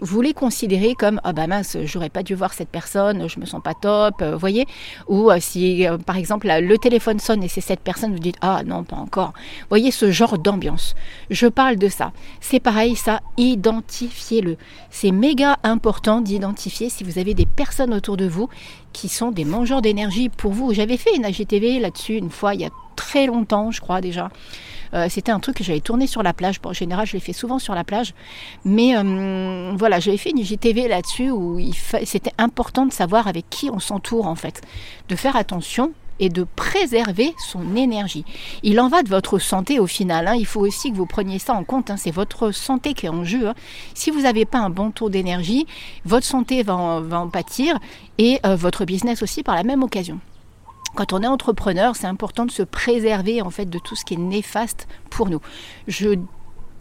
vous 0.00 0.22
les 0.22 0.32
considérez 0.32 0.94
comme 0.94 1.20
ah 1.24 1.34
bah 1.34 1.46
mince 1.46 1.76
j'aurais 1.84 2.08
pas 2.08 2.22
dû 2.22 2.34
voir 2.34 2.54
cette 2.54 2.70
personne 2.70 3.28
je 3.28 3.38
me 3.38 3.44
sens 3.44 3.60
pas 3.62 3.74
top 3.74 4.14
vous 4.20 4.24
euh, 4.24 4.36
voyez? 4.36 4.64
Ou 5.08 5.30
si 5.38 5.84
par 6.06 6.16
exemple 6.16 6.48
le 6.48 6.78
téléphone 6.78 7.18
sonne 7.18 7.42
et 7.42 7.48
c'est 7.48 7.60
cette 7.60 7.80
personne 7.80 8.14
vous 8.14 8.18
dites 8.18 8.38
ah 8.40 8.62
non 8.64 8.82
pas 8.82 8.96
encore. 8.96 9.34
Vous 9.36 9.66
voyez 9.68 9.90
ce 9.90 10.10
genre 10.10 10.38
d'ambiance. 10.38 10.94
Je 11.28 11.48
parle 11.48 11.76
de 11.76 11.88
ça. 11.88 12.12
C'est 12.40 12.60
pareil 12.60 12.96
ça 12.96 13.20
identifiez-le. 13.36 14.56
C'est 14.88 15.12
méga 15.12 15.58
important 15.64 16.22
d'identifier 16.22 16.88
si 16.88 17.04
vous 17.04 17.18
avez 17.18 17.34
des 17.34 17.44
personnes 17.44 17.92
autour 17.92 18.16
de 18.16 18.26
vous 18.26 18.48
qui 18.94 19.10
sont 19.10 19.32
des 19.32 19.44
mangeurs 19.44 19.82
d'énergie 19.82 20.30
pour 20.30 20.52
vous. 20.52 20.72
J'avais 20.72 20.96
fait 20.96 21.14
une 21.14 21.26
AGTV 21.26 21.78
là-dessus 21.78 22.14
une 22.14 22.30
fois 22.30 22.54
il 22.54 22.62
y 22.62 22.64
a 22.64 22.70
très 22.96 23.26
longtemps 23.26 23.70
je 23.70 23.82
crois 23.82 24.00
déjà 24.00 24.30
euh, 24.94 25.06
c'était 25.08 25.32
un 25.32 25.40
truc 25.40 25.56
que 25.56 25.64
j'avais 25.64 25.80
tourné 25.80 26.06
sur 26.06 26.22
la 26.22 26.32
plage. 26.32 26.60
en 26.64 26.72
général, 26.72 27.06
je 27.06 27.14
l'ai 27.14 27.20
fait 27.20 27.32
souvent 27.32 27.58
sur 27.58 27.74
la 27.74 27.84
plage. 27.84 28.14
Mais 28.64 28.96
euh, 28.96 29.72
voilà, 29.76 30.00
j'avais 30.00 30.16
fait 30.16 30.30
une 30.30 30.42
JTV 30.42 30.88
là-dessus 30.88 31.30
où 31.30 31.60
c'était 32.04 32.32
important 32.38 32.86
de 32.86 32.92
savoir 32.92 33.28
avec 33.28 33.48
qui 33.50 33.70
on 33.70 33.78
s'entoure 33.78 34.26
en 34.26 34.34
fait. 34.34 34.62
De 35.08 35.16
faire 35.16 35.36
attention 35.36 35.92
et 36.22 36.28
de 36.28 36.44
préserver 36.44 37.34
son 37.38 37.74
énergie. 37.74 38.24
Il 38.62 38.80
en 38.80 38.88
va 38.88 39.02
de 39.02 39.08
votre 39.08 39.38
santé 39.38 39.80
au 39.80 39.86
final. 39.86 40.28
Hein. 40.28 40.36
Il 40.38 40.46
faut 40.46 40.60
aussi 40.60 40.92
que 40.92 40.96
vous 40.96 41.06
preniez 41.06 41.38
ça 41.38 41.52
en 41.54 41.64
compte. 41.64 41.90
Hein. 41.90 41.96
C'est 41.96 42.10
votre 42.10 42.52
santé 42.52 42.94
qui 42.94 43.06
est 43.06 43.10
en 43.10 43.24
jeu. 43.24 43.48
Hein. 43.48 43.54
Si 43.94 44.10
vous 44.10 44.20
n'avez 44.20 44.44
pas 44.44 44.58
un 44.58 44.70
bon 44.70 44.92
taux 44.92 45.08
d'énergie, 45.08 45.66
votre 46.04 46.26
santé 46.26 46.62
va 46.62 46.76
en, 46.76 47.28
pâtir 47.28 47.78
et 48.18 48.38
euh, 48.46 48.54
votre 48.54 48.84
business 48.84 49.22
aussi 49.22 49.42
par 49.42 49.56
la 49.56 49.64
même 49.64 49.82
occasion 49.82 50.20
quand 50.94 51.12
on 51.12 51.22
est 51.22 51.26
entrepreneur, 51.26 51.96
c'est 51.96 52.06
important 52.06 52.44
de 52.44 52.50
se 52.50 52.62
préserver 52.62 53.42
en 53.42 53.50
fait 53.50 53.66
de 53.66 53.78
tout 53.78 53.96
ce 53.96 54.04
qui 54.04 54.14
est 54.14 54.18
néfaste 54.18 54.88
pour 55.10 55.28
nous. 55.28 55.40
Je 55.86 56.18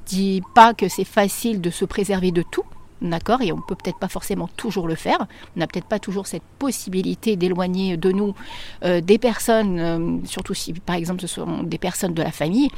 dis 0.05 0.41
pas 0.53 0.73
que 0.73 0.89
c'est 0.89 1.05
facile 1.05 1.61
de 1.61 1.69
se 1.69 1.85
préserver 1.85 2.31
de 2.31 2.41
tout, 2.41 2.65
d'accord 3.01 3.41
Et 3.41 3.51
on 3.51 3.59
peut 3.59 3.75
peut-être 3.75 3.97
pas 3.97 4.07
forcément 4.07 4.47
toujours 4.55 4.87
le 4.87 4.95
faire. 4.95 5.25
On 5.55 5.59
n'a 5.59 5.67
peut-être 5.67 5.87
pas 5.87 5.99
toujours 5.99 6.27
cette 6.27 6.43
possibilité 6.59 7.35
d'éloigner 7.35 7.97
de 7.97 8.11
nous 8.11 8.35
euh, 8.83 9.01
des 9.01 9.17
personnes, 9.17 9.79
euh, 9.79 10.17
surtout 10.25 10.53
si 10.53 10.73
par 10.73 10.95
exemple 10.95 11.21
ce 11.21 11.27
sont 11.27 11.63
des 11.63 11.77
personnes 11.77 12.13
de 12.13 12.21
la 12.21 12.31
famille. 12.31 12.69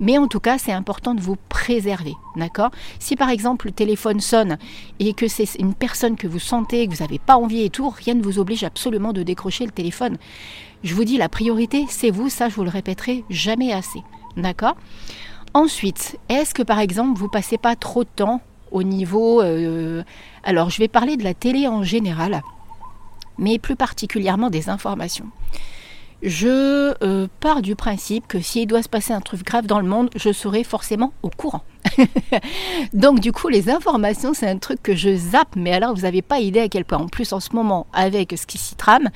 Mais 0.00 0.18
en 0.18 0.28
tout 0.28 0.40
cas, 0.40 0.58
c'est 0.58 0.72
important 0.72 1.14
de 1.14 1.20
vous 1.20 1.36
préserver, 1.48 2.14
d'accord? 2.36 2.70
Si 2.98 3.16
par 3.16 3.30
exemple 3.30 3.66
le 3.66 3.72
téléphone 3.72 4.20
sonne 4.20 4.58
et 4.98 5.14
que 5.14 5.28
c'est 5.28 5.54
une 5.58 5.74
personne 5.74 6.16
que 6.16 6.26
vous 6.26 6.38
sentez, 6.40 6.86
que 6.86 6.94
vous 6.94 7.02
n'avez 7.02 7.18
pas 7.18 7.36
envie 7.36 7.62
et 7.62 7.70
tout, 7.70 7.88
rien 7.88 8.14
ne 8.14 8.22
vous 8.22 8.38
oblige 8.38 8.64
absolument 8.64 9.12
de 9.12 9.22
décrocher 9.22 9.64
le 9.64 9.72
téléphone. 9.72 10.18
Je 10.84 10.94
vous 10.94 11.04
dis, 11.04 11.16
la 11.16 11.28
priorité, 11.28 11.86
c'est 11.88 12.10
vous, 12.10 12.28
ça 12.28 12.48
je 12.48 12.54
vous 12.54 12.64
le 12.64 12.70
répéterai 12.70 13.24
jamais 13.30 13.72
assez, 13.72 14.02
d'accord? 14.36 14.76
Ensuite, 15.54 16.18
est-ce 16.28 16.54
que 16.54 16.62
par 16.62 16.78
exemple 16.78 17.18
vous 17.18 17.28
passez 17.28 17.58
pas 17.58 17.74
trop 17.74 18.04
de 18.04 18.08
temps 18.14 18.42
au 18.70 18.82
niveau... 18.82 19.42
Euh, 19.42 20.02
alors 20.42 20.70
je 20.70 20.78
vais 20.78 20.88
parler 20.88 21.16
de 21.16 21.24
la 21.24 21.34
télé 21.34 21.68
en 21.68 21.82
général, 21.82 22.42
mais 23.38 23.58
plus 23.58 23.76
particulièrement 23.76 24.50
des 24.50 24.68
informations. 24.68 25.26
Je 26.22 26.94
euh, 27.04 27.28
pars 27.38 27.62
du 27.62 27.76
principe 27.76 28.26
que 28.26 28.40
s'il 28.40 28.66
doit 28.66 28.82
se 28.82 28.88
passer 28.88 29.12
un 29.12 29.20
truc 29.20 29.44
grave 29.44 29.66
dans 29.66 29.78
le 29.78 29.86
monde, 29.86 30.10
je 30.16 30.32
serai 30.32 30.64
forcément 30.64 31.12
au 31.22 31.30
courant. 31.30 31.62
Donc 32.92 33.20
du 33.20 33.30
coup, 33.30 33.48
les 33.48 33.70
informations, 33.70 34.34
c'est 34.34 34.48
un 34.48 34.58
truc 34.58 34.82
que 34.82 34.96
je 34.96 35.14
zappe, 35.14 35.54
mais 35.54 35.72
alors 35.72 35.94
vous 35.94 36.02
n'avez 36.02 36.22
pas 36.22 36.40
idée 36.40 36.60
à 36.60 36.68
quel 36.68 36.84
point. 36.84 36.98
En 36.98 37.06
plus, 37.06 37.32
en 37.32 37.38
ce 37.38 37.54
moment, 37.54 37.86
avec 37.92 38.34
ce 38.36 38.46
qui 38.46 38.58
s'y 38.58 38.74
trame, 38.74 39.10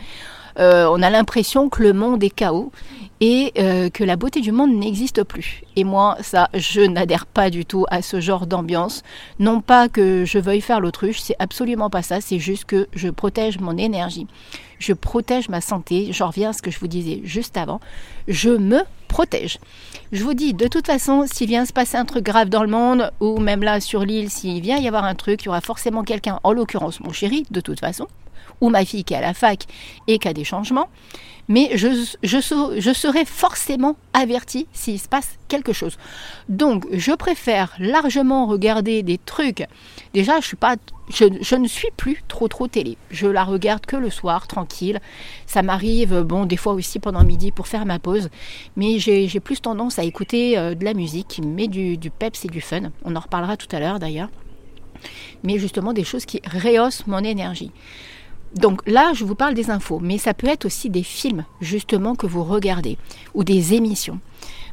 euh, 0.59 0.87
on 0.91 1.03
a 1.03 1.11
l'impression 1.11 1.69
que 1.69 1.83
le 1.83 1.93
monde 1.93 2.23
est 2.23 2.31
chaos 2.31 2.73
et 3.21 3.53
euh, 3.59 3.89
que 3.89 4.03
la 4.03 4.17
beauté 4.17 4.41
du 4.41 4.51
monde 4.51 4.75
n'existe 4.75 5.23
plus. 5.23 5.63
Et 5.77 5.85
moi, 5.85 6.17
ça, 6.23 6.49
je 6.55 6.81
n'adhère 6.81 7.27
pas 7.27 7.51
du 7.51 7.65
tout 7.65 7.87
à 7.91 8.03
ce 8.03 8.21
genre 8.21 8.47
d'ambiance. 8.47 9.03
Non 9.39 9.61
pas 9.61 9.89
que 9.89 10.25
je 10.25 10.39
veuille 10.39 10.61
faire 10.61 10.81
l'autruche, 10.81 11.21
c'est 11.21 11.37
absolument 11.39 11.89
pas 11.89 12.03
ça, 12.03 12.21
c'est 12.21 12.41
juste 12.41 12.65
que 12.65 12.89
je 12.95 13.09
protège 13.09 13.61
mon 13.61 13.77
énergie. 13.77 14.27
Je 14.83 14.95
protège 14.95 15.49
ma 15.49 15.61
santé, 15.61 16.09
j'en 16.11 16.27
reviens 16.27 16.51
à 16.51 16.53
ce 16.53 16.61
que 16.61 16.73
je 16.73 16.81
vous 16.81 16.89
disais 16.89 17.21
juste 17.23 17.57
avant. 17.57 17.79
Je 18.27 18.51
me 18.51 18.81
protège. 19.07 19.61
Je 20.11 20.25
vous 20.25 20.35
dis, 20.35 20.55
de 20.55 20.67
toute 20.67 20.89
façon, 20.89 21.25
s'il 21.33 21.47
vient 21.47 21.65
se 21.65 21.73
passer 21.73 21.97
un 21.97 22.05
truc 22.05 22.25
grave 22.25 22.49
dans 22.49 22.65
le 22.65 22.69
monde, 22.69 23.13
ou 23.21 23.39
même 23.39 23.63
là 23.63 23.79
sur 23.79 24.05
l'île, 24.05 24.29
s'il 24.29 24.61
vient 24.61 24.79
y 24.79 24.89
avoir 24.89 25.05
un 25.05 25.15
truc, 25.15 25.43
il 25.43 25.47
y 25.47 25.49
aura 25.51 25.61
forcément 25.61 26.03
quelqu'un, 26.03 26.41
en 26.43 26.53
l'occurrence 26.53 26.99
mon 26.99 27.13
chéri, 27.13 27.47
de 27.53 27.61
toute 27.61 27.79
façon, 27.79 28.09
ou 28.61 28.71
ma 28.71 28.85
fille 28.85 29.05
qui 29.05 29.15
est 29.15 29.19
à 29.19 29.21
la 29.21 29.35
fac 29.35 29.69
et 30.09 30.19
qui 30.19 30.27
a 30.27 30.33
des 30.33 30.43
changements, 30.43 30.89
mais 31.53 31.77
je, 31.77 32.93
serai 32.95 33.27
forcément 33.27 33.97
avertie 34.15 34.67
s'il 34.73 34.99
se 34.99 35.07
passe 35.07 35.37
quelque 35.49 35.75
chose. 35.75 35.99
Donc, 36.49 36.87
je 36.93 37.13
préfère 37.13 37.75
largement 37.79 38.47
regarder 38.47 39.03
des 39.03 39.19
trucs. 39.19 39.67
Déjà, 40.15 40.41
je, 40.41 41.55
ne 41.57 41.69
suis 41.69 41.91
plus 41.95 42.23
trop 42.27 42.49
trop 42.49 42.69
télé. 42.69 42.97
Je 43.11 43.27
la 43.27 43.45
regarde 43.45 43.85
que 43.85 43.97
le 43.97 44.09
soir, 44.09 44.47
tranquille. 44.47 44.99
Ça 45.47 45.61
m'arrive, 45.61 46.23
bon, 46.23 46.47
des 46.47 46.57
fois 46.57 46.73
aussi 46.73 46.99
pendant 46.99 47.23
midi 47.23 47.53
pour 47.53 47.69
faire 47.69 47.85
ma 47.85 47.99
pause, 47.99 48.31
mais 48.77 48.99
j'ai 48.99 49.29
plus 49.41 49.61
tendance 49.61 49.99
à 49.99 50.05
écouter 50.05 50.57
euh, 50.57 50.75
de 50.75 50.87
la 50.87 50.95
musique 50.95 51.43
met 51.45 51.69
du, 51.69 51.99
du 51.99 52.09
peps 52.09 52.47
et 52.47 52.49
du 52.49 52.63
fun. 52.63 52.93
On 53.05 53.15
en 53.15 53.21
reparlera 53.21 53.59
tout 53.59 53.77
à 53.77 53.79
l'heure 53.79 53.99
d'ailleurs. 53.99 54.31
Mais 55.45 55.59
justement 55.59 55.93
des 55.93 56.05
choses 56.05 56.25
qui 56.25 56.41
rehaussent 56.51 57.07
mon 57.07 57.23
énergie. 57.23 57.73
Donc 58.55 58.83
là, 58.87 59.13
je 59.15 59.25
vous 59.25 59.35
parle 59.35 59.55
des 59.55 59.71
infos, 59.71 59.99
mais 60.01 60.19
ça 60.19 60.35
peut 60.35 60.49
être 60.49 60.67
aussi 60.67 60.91
des 60.91 61.03
films, 61.03 61.45
justement, 61.61 62.15
que 62.15 62.27
vous 62.27 62.45
regardez, 62.45 62.99
ou 63.35 63.45
des 63.45 63.75
émissions. 63.75 64.21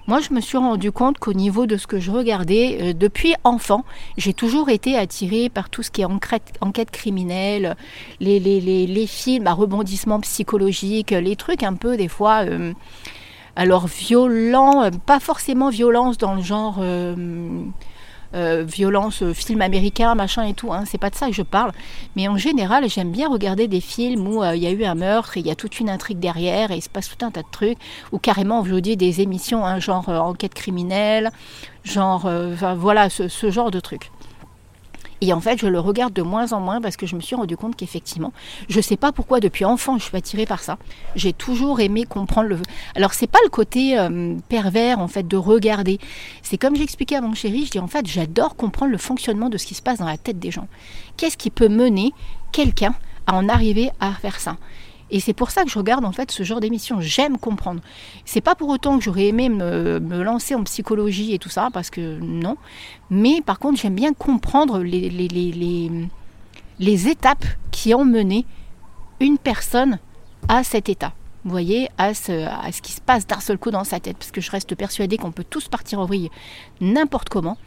Moi, 0.07 0.19
je 0.21 0.33
me 0.33 0.41
suis 0.41 0.57
rendu 0.57 0.91
compte 0.91 1.19
qu'au 1.19 1.33
niveau 1.33 1.67
de 1.67 1.77
ce 1.77 1.85
que 1.85 1.99
je 1.99 2.09
regardais, 2.09 2.77
euh, 2.81 2.93
depuis 2.93 3.35
enfant, 3.43 3.85
j'ai 4.17 4.33
toujours 4.33 4.69
été 4.69 4.97
attirée 4.97 5.49
par 5.49 5.69
tout 5.69 5.83
ce 5.83 5.91
qui 5.91 6.01
est 6.01 6.05
enquête, 6.05 6.91
criminelle, 6.91 7.77
les, 8.19 8.39
les, 8.39 9.07
films 9.07 9.45
à 9.45 9.53
rebondissement 9.53 10.19
psychologique, 10.21 11.11
les 11.11 11.35
trucs 11.35 11.63
un 11.63 11.75
peu 11.75 11.95
des 11.95 12.07
fois... 12.07 12.43
Euh, 12.45 12.73
alors 13.55 13.87
violents, 13.87 14.89
pas 15.05 15.19
forcément 15.19 15.69
violence 15.69 16.17
dans 16.17 16.35
le 16.35 16.41
genre 16.41 16.77
euh, 16.79 17.13
violence, 18.63 19.23
euh, 19.23 19.33
film 19.33 19.61
américain, 19.61 20.15
machin 20.15 20.43
et 20.43 20.53
tout. 20.53 20.71
Hein, 20.73 20.83
c'est 20.85 20.97
pas 20.97 21.09
de 21.09 21.15
ça 21.15 21.27
que 21.27 21.33
je 21.33 21.41
parle. 21.41 21.71
Mais 22.15 22.27
en 22.27 22.37
général, 22.37 22.87
j'aime 22.89 23.11
bien 23.11 23.29
regarder 23.29 23.67
des 23.67 23.81
films 23.81 24.27
où 24.27 24.43
euh, 24.43 24.55
il 24.55 24.63
y 24.63 24.67
a 24.67 24.71
eu 24.71 24.83
un 24.83 24.95
meurtre 24.95 25.37
et 25.37 25.39
il 25.39 25.47
y 25.47 25.51
a 25.51 25.55
toute 25.55 25.79
une 25.79 25.89
intrigue 25.89 26.19
derrière 26.19 26.71
et 26.71 26.77
il 26.77 26.81
se 26.81 26.89
passe 26.89 27.09
tout 27.09 27.25
un 27.25 27.31
tas 27.31 27.41
de 27.41 27.47
trucs. 27.51 27.77
Ou 28.11 28.19
carrément, 28.19 28.63
dis, 28.63 28.97
des 28.97 29.21
émissions, 29.21 29.65
hein, 29.65 29.79
genre 29.79 30.09
enquête 30.09 30.53
criminelle, 30.53 31.31
genre, 31.83 32.29
voilà, 32.77 33.09
ce 33.09 33.49
genre 33.49 33.71
de 33.71 33.79
trucs. 33.79 34.11
Et 35.21 35.33
en 35.33 35.41
fait, 35.41 35.59
je 35.59 35.67
le 35.67 35.79
regarde 35.79 36.13
de 36.13 36.21
moins 36.21 36.53
en 36.53 36.59
moins 36.59 36.81
parce 36.81 36.95
que 36.97 37.05
je 37.05 37.15
me 37.15 37.21
suis 37.21 37.35
rendu 37.35 37.57
compte 37.57 37.75
qu'effectivement, 37.75 38.31
je 38.69 38.77
ne 38.77 38.81
sais 38.81 38.97
pas 38.97 39.11
pourquoi 39.11 39.39
depuis 39.39 39.65
enfant 39.65 39.97
je 39.97 40.03
suis 40.03 40.17
attirée 40.17 40.45
par 40.45 40.61
ça. 40.61 40.77
J'ai 41.15 41.33
toujours 41.33 41.79
aimé 41.79 42.05
comprendre 42.05 42.49
le. 42.49 42.57
Alors 42.95 43.13
c'est 43.13 43.27
pas 43.27 43.39
le 43.43 43.49
côté 43.49 43.99
euh, 43.99 44.35
pervers 44.47 44.99
en 44.99 45.07
fait 45.07 45.27
de 45.27 45.37
regarder. 45.37 45.99
C'est 46.41 46.57
comme 46.57 46.75
j'expliquais 46.75 47.15
à 47.15 47.21
mon 47.21 47.33
chéri, 47.33 47.65
je 47.65 47.71
dis 47.71 47.79
en 47.79 47.87
fait 47.87 48.05
j'adore 48.07 48.55
comprendre 48.55 48.91
le 48.91 48.97
fonctionnement 48.97 49.49
de 49.49 49.57
ce 49.57 49.65
qui 49.65 49.75
se 49.75 49.81
passe 49.81 49.99
dans 49.99 50.05
la 50.05 50.17
tête 50.17 50.39
des 50.39 50.51
gens. 50.51 50.67
Qu'est-ce 51.17 51.37
qui 51.37 51.49
peut 51.49 51.69
mener 51.69 52.13
quelqu'un 52.51 52.95
à 53.27 53.35
en 53.35 53.49
arriver 53.49 53.91
à 53.99 54.13
faire 54.13 54.39
ça? 54.39 54.57
Et 55.11 55.19
c'est 55.19 55.33
pour 55.33 55.51
ça 55.51 55.63
que 55.63 55.69
je 55.69 55.77
regarde 55.77 56.05
en 56.05 56.11
fait 56.11 56.31
ce 56.31 56.43
genre 56.43 56.59
d'émission. 56.59 57.01
J'aime 57.01 57.37
comprendre. 57.37 57.81
C'est 58.25 58.41
pas 58.41 58.55
pour 58.55 58.69
autant 58.69 58.97
que 58.97 59.03
j'aurais 59.03 59.27
aimé 59.27 59.49
me, 59.49 59.99
lancer 60.23 60.55
en 60.55 60.63
psychologie 60.63 61.33
et 61.33 61.39
tout 61.39 61.49
ça, 61.49 61.69
parce 61.73 61.89
que 61.89 62.19
non. 62.19 62.57
Mais 63.09 63.41
par 63.41 63.59
contre, 63.59 63.79
j'aime 63.79 63.95
bien 63.95 64.13
comprendre 64.13 64.79
les, 64.79 65.07
étapes 67.07 67.45
qui 67.71 67.93
ont 67.93 68.05
mené 68.05 68.45
une 69.19 69.37
personne 69.37 69.99
à 70.47 70.63
cet 70.63 70.89
état. 70.89 71.13
Vous 71.45 71.51
voyez, 71.51 71.89
à 71.97 72.13
ce, 72.13 72.45
à 72.47 72.71
ce 72.71 72.81
qui 72.81 72.91
se 72.91 73.01
passe 73.01 73.25
d'un 73.25 73.39
seul 73.39 73.57
coup 73.57 73.71
dans 73.71 73.83
sa 73.83 73.99
tête. 73.99 74.17
Parce 74.17 74.31
que 74.31 74.41
je 74.41 74.51
reste 74.51 74.75
persuadée 74.75 75.17
qu'on 75.17 75.31
peut 75.31 75.45
tous 75.49 75.67
partir 75.69 75.99
en 75.99 76.05
vrille 76.05 76.29
n'importe 76.81 77.29
comment. 77.29 77.57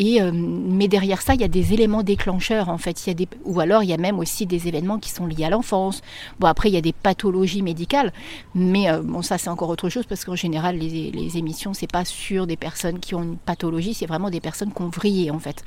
Euh, 0.00 0.32
mais 0.34 0.88
derrière 0.88 1.22
ça, 1.22 1.34
il 1.34 1.40
y 1.40 1.44
a 1.44 1.48
des 1.48 1.74
éléments 1.74 2.02
déclencheurs, 2.02 2.68
en 2.68 2.78
fait. 2.78 3.06
Y 3.06 3.10
a 3.10 3.26
ou 3.44 3.60
alors, 3.60 3.82
il 3.82 3.90
y 3.90 3.92
a 3.92 3.98
même 3.98 4.18
aussi 4.18 4.46
des 4.46 4.68
événements 4.68 4.98
qui 4.98 5.10
sont 5.10 5.26
liés 5.26 5.44
à 5.44 5.50
l'enfance. 5.50 6.02
Bon, 6.40 6.48
après, 6.48 6.70
il 6.70 6.74
y 6.74 6.78
a 6.78 6.80
des 6.80 6.92
pathologies 6.92 7.62
médicales. 7.62 8.12
Mais 8.54 8.90
euh, 8.90 9.02
bon, 9.02 9.22
ça, 9.22 9.38
c'est 9.38 9.50
encore 9.50 9.68
autre 9.68 9.88
chose 9.88 10.06
parce 10.06 10.24
qu'en 10.24 10.36
général, 10.36 10.78
les, 10.78 11.10
les 11.10 11.38
émissions, 11.38 11.74
c'est 11.74 11.90
pas 11.90 12.04
sur 12.04 12.46
des 12.46 12.56
personnes 12.56 12.98
qui 12.98 13.14
ont 13.14 13.22
une 13.22 13.36
pathologie, 13.36 13.94
c'est 13.94 14.06
vraiment 14.06 14.30
des 14.30 14.40
personnes 14.40 14.72
qui 14.72 14.82
ont 14.82 14.88
vrillé, 14.88 15.30
en 15.30 15.38
fait. 15.38 15.64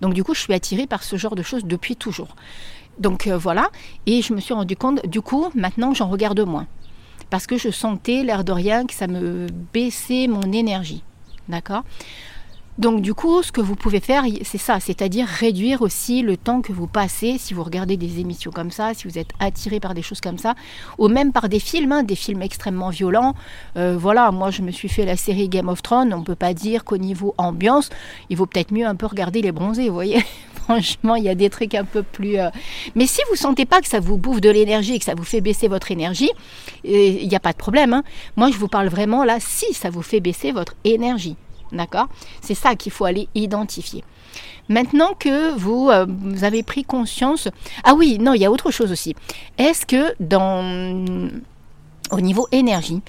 Donc, 0.00 0.14
du 0.14 0.24
coup, 0.24 0.34
je 0.34 0.40
suis 0.40 0.54
attirée 0.54 0.86
par 0.86 1.04
ce 1.04 1.16
genre 1.16 1.36
de 1.36 1.42
choses 1.42 1.64
depuis 1.64 1.96
toujours. 1.96 2.34
Donc, 2.98 3.26
euh, 3.26 3.36
voilà. 3.36 3.70
Et 4.06 4.22
je 4.22 4.32
me 4.32 4.40
suis 4.40 4.54
rendu 4.54 4.76
compte, 4.76 5.06
du 5.06 5.20
coup, 5.20 5.48
maintenant, 5.54 5.94
j'en 5.94 6.08
regarde 6.08 6.40
moins. 6.40 6.66
Parce 7.30 7.46
que 7.46 7.56
je 7.56 7.70
sentais, 7.70 8.22
l'air 8.22 8.44
de 8.44 8.52
rien, 8.52 8.86
que 8.86 8.94
ça 8.94 9.06
me 9.06 9.46
baissait 9.72 10.26
mon 10.26 10.52
énergie. 10.52 11.02
D'accord? 11.48 11.84
Donc 12.76 13.02
du 13.02 13.14
coup, 13.14 13.42
ce 13.44 13.52
que 13.52 13.60
vous 13.60 13.76
pouvez 13.76 14.00
faire, 14.00 14.24
c'est 14.42 14.58
ça, 14.58 14.80
c'est-à-dire 14.80 15.28
réduire 15.28 15.80
aussi 15.82 16.22
le 16.22 16.36
temps 16.36 16.60
que 16.60 16.72
vous 16.72 16.88
passez 16.88 17.36
si 17.38 17.54
vous 17.54 17.62
regardez 17.62 17.96
des 17.96 18.18
émissions 18.18 18.50
comme 18.50 18.72
ça, 18.72 18.94
si 18.94 19.06
vous 19.06 19.16
êtes 19.16 19.30
attiré 19.38 19.78
par 19.78 19.94
des 19.94 20.02
choses 20.02 20.20
comme 20.20 20.38
ça, 20.38 20.56
ou 20.98 21.06
même 21.06 21.32
par 21.32 21.48
des 21.48 21.60
films, 21.60 21.92
hein, 21.92 22.02
des 22.02 22.16
films 22.16 22.42
extrêmement 22.42 22.90
violents. 22.90 23.34
Euh, 23.76 23.96
voilà, 23.96 24.32
moi 24.32 24.50
je 24.50 24.62
me 24.62 24.72
suis 24.72 24.88
fait 24.88 25.04
la 25.04 25.16
série 25.16 25.48
Game 25.48 25.68
of 25.68 25.82
Thrones, 25.82 26.12
on 26.12 26.18
ne 26.18 26.24
peut 26.24 26.34
pas 26.34 26.52
dire 26.52 26.84
qu'au 26.84 26.96
niveau 26.96 27.34
ambiance, 27.38 27.90
il 28.28 28.36
vaut 28.36 28.46
peut-être 28.46 28.72
mieux 28.72 28.86
un 28.86 28.96
peu 28.96 29.06
regarder 29.06 29.40
les 29.40 29.52
bronzés, 29.52 29.88
vous 29.88 29.94
voyez 29.94 30.24
Franchement, 30.64 31.14
il 31.14 31.24
y 31.24 31.28
a 31.28 31.34
des 31.34 31.50
trucs 31.50 31.74
un 31.74 31.84
peu 31.84 32.02
plus... 32.02 32.38
Euh, 32.38 32.48
mais 32.96 33.06
si 33.06 33.20
vous 33.30 33.36
sentez 33.36 33.66
pas 33.66 33.82
que 33.82 33.86
ça 33.86 34.00
vous 34.00 34.16
bouffe 34.16 34.40
de 34.40 34.48
l'énergie 34.48 34.94
et 34.94 34.98
que 34.98 35.04
ça 35.04 35.14
vous 35.14 35.22
fait 35.22 35.42
baisser 35.42 35.68
votre 35.68 35.92
énergie, 35.92 36.30
il 36.84 37.28
n'y 37.28 37.36
a 37.36 37.40
pas 37.40 37.52
de 37.52 37.58
problème. 37.58 37.92
Hein. 37.92 38.02
Moi, 38.36 38.50
je 38.50 38.56
vous 38.56 38.68
parle 38.68 38.88
vraiment 38.88 39.24
là, 39.24 39.36
si 39.40 39.74
ça 39.74 39.90
vous 39.90 40.00
fait 40.00 40.20
baisser 40.20 40.52
votre 40.52 40.74
énergie. 40.84 41.36
D'accord? 41.74 42.08
C'est 42.40 42.54
ça 42.54 42.74
qu'il 42.76 42.92
faut 42.92 43.04
aller 43.04 43.28
identifier. 43.34 44.04
Maintenant 44.68 45.12
que 45.18 45.52
vous, 45.52 45.90
euh, 45.90 46.06
vous, 46.08 46.44
avez 46.44 46.62
pris 46.62 46.84
conscience... 46.84 47.48
Ah 47.84 47.94
oui, 47.94 48.18
non, 48.18 48.32
il 48.32 48.40
y 48.40 48.44
a 48.44 48.50
autre 48.50 48.70
chose 48.70 48.90
aussi. 48.92 49.14
Est-ce 49.58 49.84
que 49.84 50.14
dans... 50.20 51.28
Au 52.10 52.20
niveau 52.20 52.46
énergie, 52.52 53.00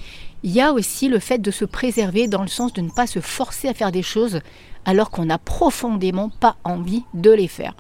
il 0.44 0.52
y 0.52 0.62
a 0.62 0.74
aussi 0.74 1.08
le 1.08 1.20
fait 1.20 1.40
de 1.40 1.52
se 1.52 1.66
préserver 1.66 2.28
dans 2.28 2.42
le 2.42 2.48
sens 2.48 2.74
de 2.74 2.82
ne 2.82 2.90
pas 2.90 3.08
se 3.08 3.20
forcer 3.20 3.68
à 3.68 3.74
faire 3.74 3.92
des 3.92 4.04
choses 4.04 4.40
alors 4.86 5.10
qu'on 5.10 5.26
n'a 5.26 5.38
profondément 5.38 6.30
pas 6.40 6.56
envie 6.64 7.04
de 7.14 7.32
les 7.32 7.48
faire? 7.48 7.76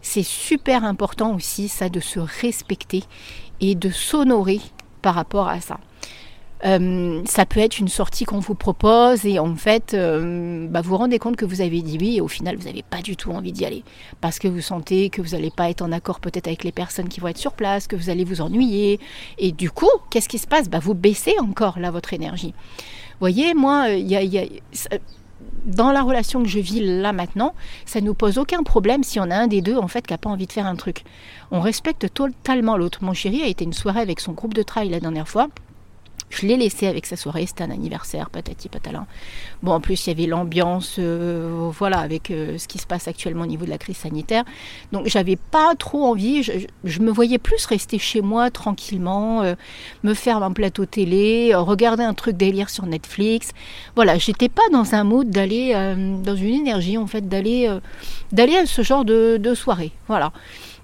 C'est 0.00 0.24
super 0.24 0.84
important 0.84 1.34
aussi 1.34 1.68
ça 1.68 1.88
de 1.88 2.00
se 2.00 2.18
respecter 2.18 3.04
et 3.60 3.74
de 3.74 3.90
s'honorer 3.90 4.60
par 5.00 5.14
rapport 5.14 5.48
à 5.48 5.60
ça. 5.60 5.78
Euh, 6.64 7.22
ça 7.24 7.44
peut 7.44 7.58
être 7.58 7.78
une 7.78 7.88
sortie 7.88 8.24
qu'on 8.24 8.38
vous 8.38 8.54
propose 8.54 9.26
et 9.26 9.38
en 9.38 9.56
fait, 9.56 9.94
euh, 9.94 10.68
bah, 10.68 10.80
vous 10.80 10.90
vous 10.90 10.96
rendez 10.96 11.18
compte 11.18 11.36
que 11.36 11.44
vous 11.44 11.60
avez 11.60 11.82
dit 11.82 11.98
oui 12.00 12.16
et 12.16 12.20
au 12.20 12.28
final, 12.28 12.56
vous 12.56 12.66
n'avez 12.66 12.84
pas 12.84 13.02
du 13.02 13.16
tout 13.16 13.32
envie 13.32 13.52
d'y 13.52 13.64
aller 13.64 13.82
parce 14.20 14.38
que 14.38 14.46
vous 14.46 14.60
sentez 14.60 15.10
que 15.10 15.20
vous 15.20 15.30
n'allez 15.30 15.50
pas 15.50 15.70
être 15.70 15.82
en 15.82 15.90
accord 15.90 16.20
peut-être 16.20 16.46
avec 16.46 16.62
les 16.62 16.72
personnes 16.72 17.08
qui 17.08 17.20
vont 17.20 17.28
être 17.28 17.38
sur 17.38 17.52
place, 17.52 17.88
que 17.88 17.96
vous 17.96 18.10
allez 18.10 18.24
vous 18.24 18.40
ennuyer. 18.40 19.00
Et 19.38 19.50
du 19.50 19.70
coup, 19.70 19.90
qu'est-ce 20.10 20.28
qui 20.28 20.38
se 20.38 20.46
passe? 20.46 20.68
Bah, 20.68 20.78
Vous 20.78 20.94
baissez 20.94 21.34
encore 21.40 21.80
là 21.80 21.90
votre 21.90 22.12
énergie. 22.12 22.54
Vous 23.12 23.18
voyez, 23.28 23.54
moi, 23.54 23.86
a, 23.86 24.44
dans 25.64 25.90
la 25.92 26.02
relation 26.02 26.42
que 26.42 26.48
je 26.48 26.58
vis 26.58 26.80
là 26.80 27.12
maintenant, 27.12 27.54
ça 27.86 28.00
ne 28.00 28.06
nous 28.06 28.14
pose 28.14 28.38
aucun 28.38 28.62
problème 28.62 29.02
si 29.02 29.18
on 29.20 29.30
a 29.30 29.36
un 29.36 29.46
des 29.46 29.62
deux 29.62 29.76
en 29.76 29.88
fait 29.88 30.06
qui 30.06 30.12
n'a 30.12 30.18
pas 30.18 30.30
envie 30.30 30.46
de 30.46 30.52
faire 30.52 30.66
un 30.66 30.76
truc. 30.76 31.04
On 31.50 31.60
respecte 31.60 32.12
totalement 32.12 32.76
l'autre. 32.76 33.02
Mon 33.02 33.14
chéri 33.14 33.42
a 33.42 33.46
été 33.46 33.64
une 33.64 33.72
soirée 33.72 34.00
avec 34.00 34.20
son 34.20 34.32
groupe 34.32 34.54
de 34.54 34.62
trail 34.62 34.88
la 34.88 35.00
dernière 35.00 35.28
fois. 35.28 35.48
Je 36.32 36.46
l'ai 36.46 36.56
laissé 36.56 36.86
avec 36.86 37.04
sa 37.04 37.16
soirée, 37.16 37.44
c'était 37.44 37.62
un 37.62 37.70
anniversaire, 37.70 38.30
patati 38.30 38.70
patala. 38.70 39.04
Bon, 39.62 39.72
en 39.72 39.80
plus, 39.80 40.06
il 40.06 40.10
y 40.10 40.12
avait 40.12 40.26
l'ambiance, 40.26 40.96
euh, 40.98 41.70
voilà, 41.76 41.98
avec 41.98 42.30
euh, 42.30 42.56
ce 42.56 42.66
qui 42.66 42.78
se 42.78 42.86
passe 42.86 43.06
actuellement 43.06 43.42
au 43.42 43.46
niveau 43.46 43.66
de 43.66 43.70
la 43.70 43.76
crise 43.76 43.98
sanitaire. 43.98 44.42
Donc, 44.92 45.08
j'avais 45.08 45.36
pas 45.36 45.74
trop 45.74 46.04
envie. 46.04 46.42
Je, 46.42 47.00
me 47.02 47.10
voyais 47.10 47.36
plus 47.36 47.66
rester 47.66 47.98
chez 47.98 48.22
moi 48.22 48.50
tranquillement, 48.50 49.42
euh, 49.42 49.54
me 50.04 50.14
faire 50.14 50.42
un 50.42 50.52
plateau 50.52 50.86
télé, 50.86 51.54
regarder 51.54 52.02
un 52.02 52.14
truc 52.14 52.38
délire 52.38 52.70
sur 52.70 52.86
Netflix. 52.86 53.50
Voilà, 53.94 54.16
j'étais 54.16 54.48
pas 54.48 54.66
dans 54.72 54.94
un 54.94 55.04
mood 55.04 55.28
d'aller, 55.28 55.74
dans 56.24 56.36
une 56.36 56.54
énergie 56.54 56.96
en 56.96 57.06
fait, 57.06 57.28
d'aller, 57.28 57.70
d'aller 58.32 58.56
à 58.56 58.64
ce 58.64 58.80
genre 58.80 59.04
de, 59.04 59.36
de 59.36 59.54
soirée. 59.54 59.92
Voilà. 60.08 60.32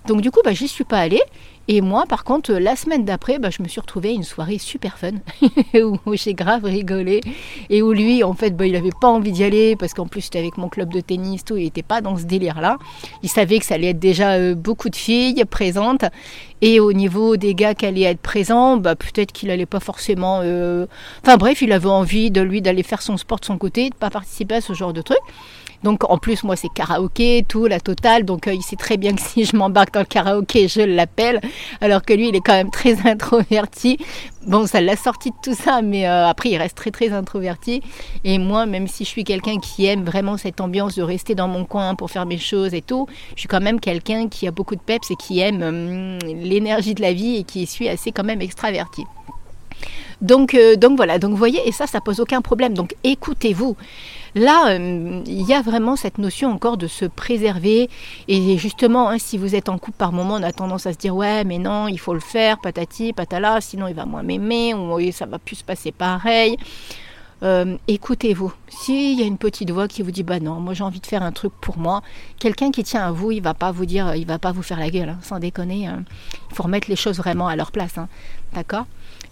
Donc, 0.06 0.20
du 0.20 0.30
coup, 0.30 0.40
bah, 0.44 0.52
j'y 0.52 0.68
suis 0.68 0.84
pas 0.84 0.98
allée. 0.98 1.22
Et 1.70 1.82
moi, 1.82 2.06
par 2.08 2.24
contre, 2.24 2.54
la 2.54 2.76
semaine 2.76 3.04
d'après, 3.04 3.38
bah, 3.38 3.50
je 3.50 3.62
me 3.62 3.68
suis 3.68 3.78
retrouvée 3.78 4.08
à 4.08 4.12
une 4.12 4.22
soirée 4.22 4.56
super 4.56 4.96
fun 4.96 5.12
où 5.74 5.98
j'ai 6.14 6.32
grave 6.32 6.64
rigolé 6.64 7.20
et 7.68 7.82
où 7.82 7.92
lui, 7.92 8.24
en 8.24 8.32
fait, 8.32 8.56
bah, 8.56 8.66
il 8.66 8.72
n'avait 8.72 8.88
pas 8.98 9.08
envie 9.08 9.32
d'y 9.32 9.44
aller 9.44 9.76
parce 9.76 9.92
qu'en 9.92 10.06
plus, 10.06 10.22
c'était 10.22 10.38
avec 10.38 10.56
mon 10.56 10.70
club 10.70 10.90
de 10.90 11.00
tennis, 11.00 11.44
tout, 11.44 11.58
il 11.58 11.64
n'était 11.64 11.82
pas 11.82 12.00
dans 12.00 12.16
ce 12.16 12.24
délire-là. 12.24 12.78
Il 13.22 13.28
savait 13.28 13.58
que 13.58 13.66
ça 13.66 13.74
allait 13.74 13.90
être 13.90 13.98
déjà 13.98 14.32
euh, 14.32 14.54
beaucoup 14.54 14.88
de 14.88 14.96
filles 14.96 15.44
présentes 15.44 16.06
et 16.62 16.80
au 16.80 16.94
niveau 16.94 17.36
des 17.36 17.54
gars 17.54 17.74
qui 17.74 17.84
allaient 17.84 18.02
être 18.02 18.20
présents, 18.20 18.78
bah, 18.78 18.96
peut-être 18.96 19.32
qu'il 19.32 19.48
n'allait 19.48 19.66
pas 19.66 19.80
forcément. 19.80 20.40
Euh, 20.42 20.86
enfin 21.22 21.36
bref, 21.36 21.60
il 21.60 21.72
avait 21.72 21.86
envie 21.86 22.30
de 22.30 22.40
lui 22.40 22.62
d'aller 22.62 22.82
faire 22.82 23.02
son 23.02 23.18
sport 23.18 23.40
de 23.40 23.44
son 23.44 23.58
côté, 23.58 23.90
de 23.90 23.94
pas 23.94 24.08
participer 24.08 24.54
à 24.54 24.60
ce 24.62 24.72
genre 24.72 24.94
de 24.94 25.02
truc. 25.02 25.18
Donc 25.82 26.08
en 26.10 26.18
plus, 26.18 26.42
moi, 26.42 26.56
c'est 26.56 26.68
karaoké, 26.68 27.44
tout, 27.46 27.66
la 27.66 27.80
totale. 27.80 28.24
Donc 28.24 28.46
euh, 28.48 28.54
il 28.54 28.62
sait 28.62 28.76
très 28.76 28.96
bien 28.96 29.14
que 29.14 29.20
si 29.22 29.44
je 29.44 29.56
m'embarque 29.56 29.92
dans 29.94 30.00
le 30.00 30.06
karaoké, 30.06 30.68
je 30.68 30.80
l'appelle. 30.80 31.40
Alors 31.80 32.02
que 32.02 32.12
lui, 32.12 32.28
il 32.28 32.36
est 32.36 32.40
quand 32.40 32.54
même 32.54 32.70
très 32.70 33.06
introverti. 33.08 33.98
Bon, 34.46 34.66
ça 34.66 34.80
l'a 34.80 34.96
sorti 34.96 35.30
de 35.30 35.36
tout 35.42 35.54
ça, 35.54 35.82
mais 35.82 36.08
euh, 36.08 36.26
après, 36.26 36.50
il 36.50 36.56
reste 36.56 36.76
très 36.76 36.90
très 36.90 37.12
introverti. 37.12 37.82
Et 38.24 38.38
moi, 38.38 38.66
même 38.66 38.86
si 38.86 39.04
je 39.04 39.08
suis 39.08 39.24
quelqu'un 39.24 39.58
qui 39.58 39.86
aime 39.86 40.04
vraiment 40.04 40.36
cette 40.36 40.60
ambiance 40.60 40.96
de 40.96 41.02
rester 41.02 41.34
dans 41.34 41.48
mon 41.48 41.64
coin 41.64 41.94
pour 41.94 42.10
faire 42.10 42.26
mes 42.26 42.38
choses 42.38 42.74
et 42.74 42.82
tout, 42.82 43.06
je 43.34 43.40
suis 43.40 43.48
quand 43.48 43.60
même 43.60 43.78
quelqu'un 43.80 44.28
qui 44.28 44.46
a 44.46 44.50
beaucoup 44.50 44.74
de 44.74 44.80
peps 44.80 45.10
et 45.10 45.16
qui 45.16 45.40
aime 45.40 45.62
hum, 45.62 46.18
l'énergie 46.24 46.94
de 46.94 47.02
la 47.02 47.12
vie 47.12 47.36
et 47.36 47.44
qui 47.44 47.66
suis 47.66 47.88
assez 47.88 48.10
quand 48.12 48.24
même 48.24 48.40
extraverti. 48.40 49.04
Donc, 50.20 50.54
euh, 50.54 50.76
donc 50.76 50.96
voilà, 50.96 51.18
donc 51.18 51.30
vous 51.30 51.36
voyez, 51.36 51.60
et 51.66 51.72
ça, 51.72 51.86
ça 51.86 52.00
pose 52.00 52.20
aucun 52.20 52.40
problème. 52.40 52.74
Donc 52.74 52.94
écoutez-vous. 53.04 53.76
Là, 54.34 54.68
euh, 54.68 55.22
il 55.26 55.42
y 55.42 55.54
a 55.54 55.62
vraiment 55.62 55.96
cette 55.96 56.18
notion 56.18 56.50
encore 56.50 56.76
de 56.76 56.86
se 56.86 57.04
préserver. 57.04 57.88
Et 58.28 58.58
justement, 58.58 59.08
hein, 59.08 59.18
si 59.18 59.38
vous 59.38 59.54
êtes 59.54 59.68
en 59.68 59.78
couple 59.78 59.96
par 59.96 60.12
moment, 60.12 60.34
on 60.34 60.42
a 60.42 60.52
tendance 60.52 60.86
à 60.86 60.92
se 60.92 60.98
dire 60.98 61.16
ouais, 61.16 61.44
mais 61.44 61.58
non, 61.58 61.88
il 61.88 61.98
faut 61.98 62.14
le 62.14 62.20
faire, 62.20 62.58
patati, 62.58 63.12
patala, 63.12 63.60
sinon 63.60 63.88
il 63.88 63.94
va 63.94 64.04
moins 64.06 64.22
m'aimer, 64.22 64.74
ou 64.74 65.00
ça 65.12 65.26
va 65.26 65.38
plus 65.38 65.56
se 65.56 65.64
passer 65.64 65.92
pareil. 65.92 66.56
Euh, 67.42 67.76
écoutez-vous. 67.86 68.52
S'il 68.68 69.18
y 69.18 69.22
a 69.22 69.26
une 69.26 69.38
petite 69.38 69.70
voix 69.70 69.86
qui 69.86 70.02
vous 70.02 70.10
dit 70.10 70.24
bah 70.24 70.40
non, 70.40 70.54
moi 70.54 70.74
j'ai 70.74 70.82
envie 70.82 71.00
de 71.00 71.06
faire 71.06 71.22
un 71.22 71.32
truc 71.32 71.52
pour 71.60 71.78
moi, 71.78 72.02
quelqu'un 72.38 72.72
qui 72.72 72.82
tient 72.82 73.06
à 73.06 73.12
vous, 73.12 73.30
il 73.30 73.40
va 73.40 73.54
pas 73.54 73.70
vous 73.70 73.86
dire, 73.86 74.14
il 74.16 74.26
va 74.26 74.38
pas 74.38 74.50
vous 74.50 74.62
faire 74.62 74.80
la 74.80 74.90
gueule, 74.90 75.10
hein, 75.10 75.18
sans 75.22 75.38
déconner. 75.38 75.86
Hein. 75.86 76.02
Il 76.50 76.56
faut 76.56 76.64
remettre 76.64 76.90
les 76.90 76.96
choses 76.96 77.16
vraiment 77.18 77.46
à 77.46 77.54
leur 77.54 77.70
place, 77.70 77.94
d'accord? 78.54 78.86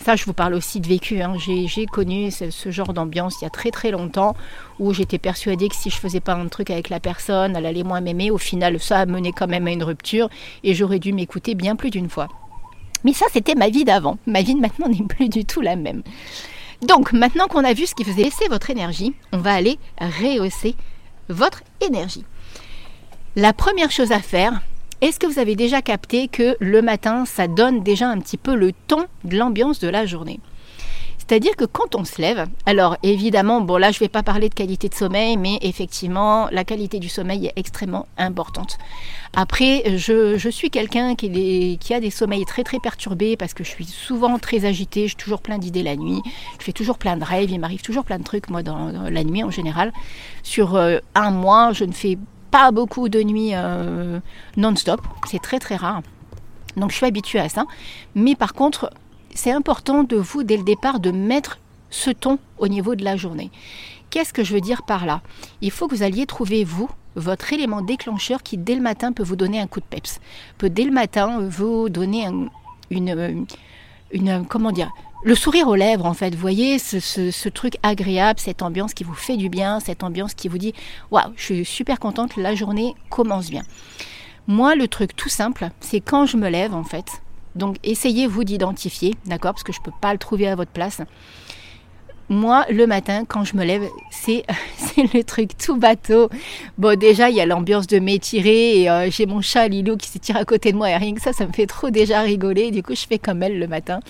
Ça, 0.05 0.17
je 0.17 0.25
vous 0.25 0.33
parle 0.33 0.55
aussi 0.55 0.81
de 0.81 0.87
vécu. 0.87 1.21
Hein. 1.21 1.35
J'ai 1.39 1.87
connu 1.87 2.31
ce, 2.31 2.71
genre 2.71 2.93
d'ambiance 2.93 3.37
il 3.41 3.45
y 3.45 3.47
a 3.47 3.51
très 3.51 3.71
très 3.71 3.91
longtemps 3.91 4.37
où 4.79 4.93
j'étais 4.93 5.19
persuadée 5.19 5.69
que 5.69 5.75
si 5.75 5.91
je 5.91 5.97
faisais 5.97 6.21
pas 6.21 6.35
un 6.35 6.49
truc 6.49 6.71
avec 6.71 6.91
la 6.91 7.01
personne, 7.01 7.57
elle 7.57 7.67
allait 7.67 7.83
moins 7.83 8.01
m'aimer. 8.01 8.31
Au 8.31 8.39
final, 8.39 8.79
ça 8.81 9.01
a 9.01 9.07
mené 9.07 9.33
quand 9.33 9.49
même 9.49 9.67
à 9.67 9.73
une 9.73 9.83
rupture 9.83 10.29
et 10.63 10.75
j'aurais 10.75 10.99
dû 10.99 11.13
m'écouter 11.13 11.55
bien 11.55 11.77
plus 11.77 11.91
d'une 11.91 12.09
fois. 12.09 12.29
Mais 13.05 13.13
ça, 13.13 13.27
c'était 13.33 13.55
ma 13.55 13.69
vie 13.69 13.85
d'avant. 13.85 14.19
Ma 14.27 14.43
vie 14.43 14.55
de 14.55 14.61
maintenant 14.61 14.89
n'est 14.91 15.07
plus 15.07 15.29
du 15.29 15.45
tout 15.45 15.61
la 15.61 15.77
même. 15.77 16.03
Donc, 16.83 17.13
maintenant 17.13 17.47
qu'on 17.47 17.65
a 17.65 17.73
vu 17.73 17.87
ce 17.87 17.95
qui 17.95 18.05
faisait 18.05 18.25
baisser 18.25 18.49
votre 18.49 18.71
énergie, 18.71 19.15
on 19.33 19.39
va 19.39 19.55
aller 19.55 19.79
rehausser 19.99 20.75
votre 21.29 21.63
énergie. 21.81 22.25
La 23.35 23.53
première 23.53 23.91
chose 23.91 24.13
à 24.13 24.21
faire, 24.21 24.61
est-ce 25.01 25.19
que 25.19 25.27
vous 25.27 25.39
avez 25.39 25.57
déjà 25.57 25.83
capté 25.83 26.29
que 26.29 26.57
le 26.61 26.83
matin, 26.83 27.25
ça 27.27 27.49
donne 27.49 27.83
déjà 27.83 28.09
un 28.09 28.19
petit 28.19 28.39
peu 28.39 28.55
le 28.55 28.73
ton 28.87 29.07
de 29.25 29.37
l'ambiance 29.37 29.79
de 29.79 29.89
la 29.89 30.07
journée? 30.07 30.41
C'est-à-dire 31.29 31.57
que 31.57 31.65
quand 31.65 31.97
on 31.97 32.05
se 32.05 32.21
lève, 32.23 32.47
alors 32.67 32.97
évidemment, 33.03 33.61
bon 33.61 33.79
là 33.79 33.91
je 33.91 33.97
ne 33.97 34.01
vais 34.01 34.09
pas 34.09 34.23
parler 34.23 34.49
de 34.49 34.55
qualité 34.55 34.89
de 34.89 34.95
sommeil, 34.95 35.37
mais 35.37 35.59
effectivement 35.61 36.49
la 36.53 36.63
qualité 36.63 37.01
du 37.01 37.09
sommeil 37.09 37.47
est 37.47 37.53
extrêmement 37.57 38.07
importante. 38.17 38.79
Après, 39.35 39.97
je, 39.97 40.49
suis 40.51 40.71
quelqu'un 40.71 41.17
qui, 41.17 41.79
a 41.93 42.01
des 42.01 42.11
sommeils 42.11 42.45
très 42.45 42.63
très 42.63 42.79
perturbés 42.79 43.37
parce 43.37 43.55
que 43.55 43.65
je 43.65 43.71
suis 43.71 43.85
souvent 43.87 44.39
très 44.39 44.65
agitée, 44.67 45.09
j'ai 45.09 45.17
toujours 45.17 45.43
plein 45.43 45.59
d'idées 45.59 45.83
la 45.83 45.97
nuit, 45.97 46.23
je 46.61 46.65
fais 46.65 46.73
toujours 46.73 46.97
plein 46.97 47.17
de 47.17 47.25
rêves, 47.25 47.51
il 47.51 47.59
m'arrive 47.59 47.83
toujours 47.83 48.05
plein 48.05 48.19
de 48.19 48.25
trucs 48.25 48.49
moi 48.49 48.63
dans, 48.63 49.11
la 49.11 49.25
nuit 49.25 49.43
en 49.43 49.51
général. 49.51 49.93
Sur 50.45 50.77
euh, 50.77 50.99
un 51.17 51.33
mois, 51.33 51.73
je 51.73 51.85
ne 51.85 51.93
fais 51.93 52.19
pas 52.51 52.71
beaucoup 52.71 53.09
de 53.09 53.23
nuits 53.23 53.51
euh, 53.55 54.21
non-stop, 54.57 55.01
c'est 55.27 55.43
très 55.43 55.59
très 55.59 55.77
rare. 55.77 56.03
Donc 56.77 56.91
je 56.91 56.97
suis 56.97 57.07
habituée 57.07 57.41
à 57.41 57.49
ça. 57.49 57.65
Mais 58.15 58.35
par 58.35 58.53
contre, 58.55 58.91
c'est 59.35 59.53
important 59.53 60.03
de 60.05 60.17
vous, 60.17 60.43
dès 60.43 60.57
le 60.57 60.63
départ, 60.63 61.01
de 61.01 61.11
mettre 61.11 61.59
ce 61.91 62.11
ton 62.11 62.39
au 62.59 62.69
niveau 62.69 62.95
de 62.95 63.05
la 63.05 63.17
journée. 63.17 63.51
Qu'est-ce 64.11 64.33
que 64.33 64.45
je 64.45 64.55
veux 64.55 64.61
dire 64.61 64.83
par 64.83 65.07
là? 65.07 65.21
Il 65.61 65.71
faut 65.71 65.89
que 65.89 65.95
vous 65.95 66.03
alliez 66.03 66.27
trouver, 66.27 66.65
vous, 66.65 66.89
votre 67.17 67.53
élément 67.53 67.83
déclencheur 67.83 68.43
qui, 68.43 68.57
dès 68.59 68.75
le 68.75 68.81
matin, 68.81 69.13
peut 69.13 69.23
vous 69.23 69.37
donner 69.37 69.61
un 69.61 69.67
coup 69.67 69.81
de 69.81 69.87
peps. 69.87 70.21
Peut, 70.59 70.71
dès 70.71 70.85
le 70.85 70.93
matin, 70.93 71.41
vous 71.41 71.89
donner 71.89 72.27
une, 72.91 73.39
une, 74.11 74.47
comment 74.47 74.73
dire, 74.73 74.91
le 75.27 75.35
sourire 75.35 75.67
aux 75.67 75.75
lèvres, 75.75 76.07
en 76.07 76.15
fait. 76.15 76.37
Vous 76.37 76.41
voyez, 76.41 76.79
ce, 76.79 77.49
truc 77.49 77.79
agréable, 77.83 78.39
cette 78.39 78.63
ambiance 78.63 78.95
qui 78.95 79.03
vous 79.03 79.13
fait 79.13 79.37
du 79.37 79.49
bien, 79.49 79.81
cette 79.81 80.05
ambiance 80.05 80.35
qui 80.35 80.47
vous 80.47 80.57
dit 80.57 80.73
Waouh, 81.11 81.33
je 81.35 81.43
suis 81.43 81.65
super 81.65 81.99
contente, 81.99 82.37
la 82.37 82.55
journée 82.55 82.95
commence 83.11 83.51
bien. 83.51 83.65
Moi, 84.47 84.77
le 84.77 84.87
truc 84.87 85.17
tout 85.17 85.29
simple, 85.29 85.71
c'est 85.81 86.01
quand 86.01 86.27
je 86.27 86.37
me 86.37 86.49
lève, 86.49 86.75
en 86.75 86.85
fait. 86.85 87.23
Donc, 87.57 87.77
essayez 87.83 88.29
vous 88.29 88.45
d'identifier, 88.45 89.17
d'accord 89.27 89.55
Parce 89.55 89.65
que 89.65 89.73
je 89.73 89.81
ne 89.81 89.85
peux 89.87 89.99
pas 90.01 90.13
le 90.13 90.19
trouver 90.21 90.47
à 90.47 90.55
votre 90.55 90.71
place 90.71 91.01
moi, 92.29 92.67
le 92.71 92.87
matin, 92.87 93.25
quand 93.27 93.45
je 93.45 93.57
me 93.57 93.65
lève, 93.65 93.83
c'est, 94.11 94.45
le 94.97 95.23
truc 95.23 95.57
tout 95.57 95.77
bateau. 95.77 96.29
Bon, 96.79 96.99
déjà, 96.99 97.31
il 97.31 97.37
y 97.37 97.41
a 97.41 97.47
l'ambiance 97.47 97.87
de 97.87 97.99
m'étirer 97.99 98.81
et 98.81 98.91
euh, 98.91 99.11
j'ai 99.11 99.27
mon 99.27 99.41
chat 99.41 99.69
Lilou 99.69 99.97
qui 99.97 100.09
s'étire 100.09 100.37
à 100.37 100.45
côté 100.45 100.73
de 100.73 100.77
moi 100.77 100.91
et 100.91 100.97
rien 100.97 101.15
que 101.15 101.21
ça, 101.21 101.33
ça 101.33 101.47
me 101.47 101.53
fait 101.53 101.67
trop 101.67 101.91
déjà 101.91 102.21
rigoler. 102.23 102.71
Du 102.71 102.83
coup, 102.83 102.95
je 102.95 103.07
fais 103.07 103.19
comme 103.19 103.43
elle 103.43 103.59
le 103.59 103.69
matin. 103.69 104.01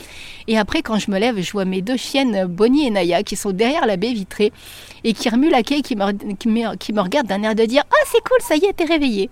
Et 0.48 0.56
après, 0.56 0.82
quand 0.82 0.98
je 0.98 1.10
me 1.10 1.18
lève, 1.18 1.40
je 1.40 1.52
vois 1.52 1.64
mes 1.64 1.82
deux 1.82 1.96
chiennes, 1.96 2.46
Bonnie 2.46 2.86
et 2.86 2.90
Naya, 2.90 3.22
qui 3.22 3.36
sont 3.36 3.52
derrière 3.52 3.86
la 3.86 3.96
baie 3.96 4.12
vitrée 4.12 4.52
et 5.04 5.12
qui 5.12 5.28
remuent 5.28 5.50
la 5.50 5.62
quai, 5.62 5.82
qui 5.82 5.96
me, 5.96 6.12
qui 6.34 6.48
me, 6.48 6.76
qui 6.76 6.92
me 6.92 7.00
regardent 7.00 7.28
d'un 7.28 7.42
air 7.42 7.54
de 7.54 7.64
dire 7.64 7.82
Ah, 7.90 8.04
c'est 8.06 8.22
cool, 8.22 8.38
ça 8.40 8.56
y 8.56 8.64
est, 8.64 8.72
t'es 8.72 8.84
réveillé. 8.84 9.28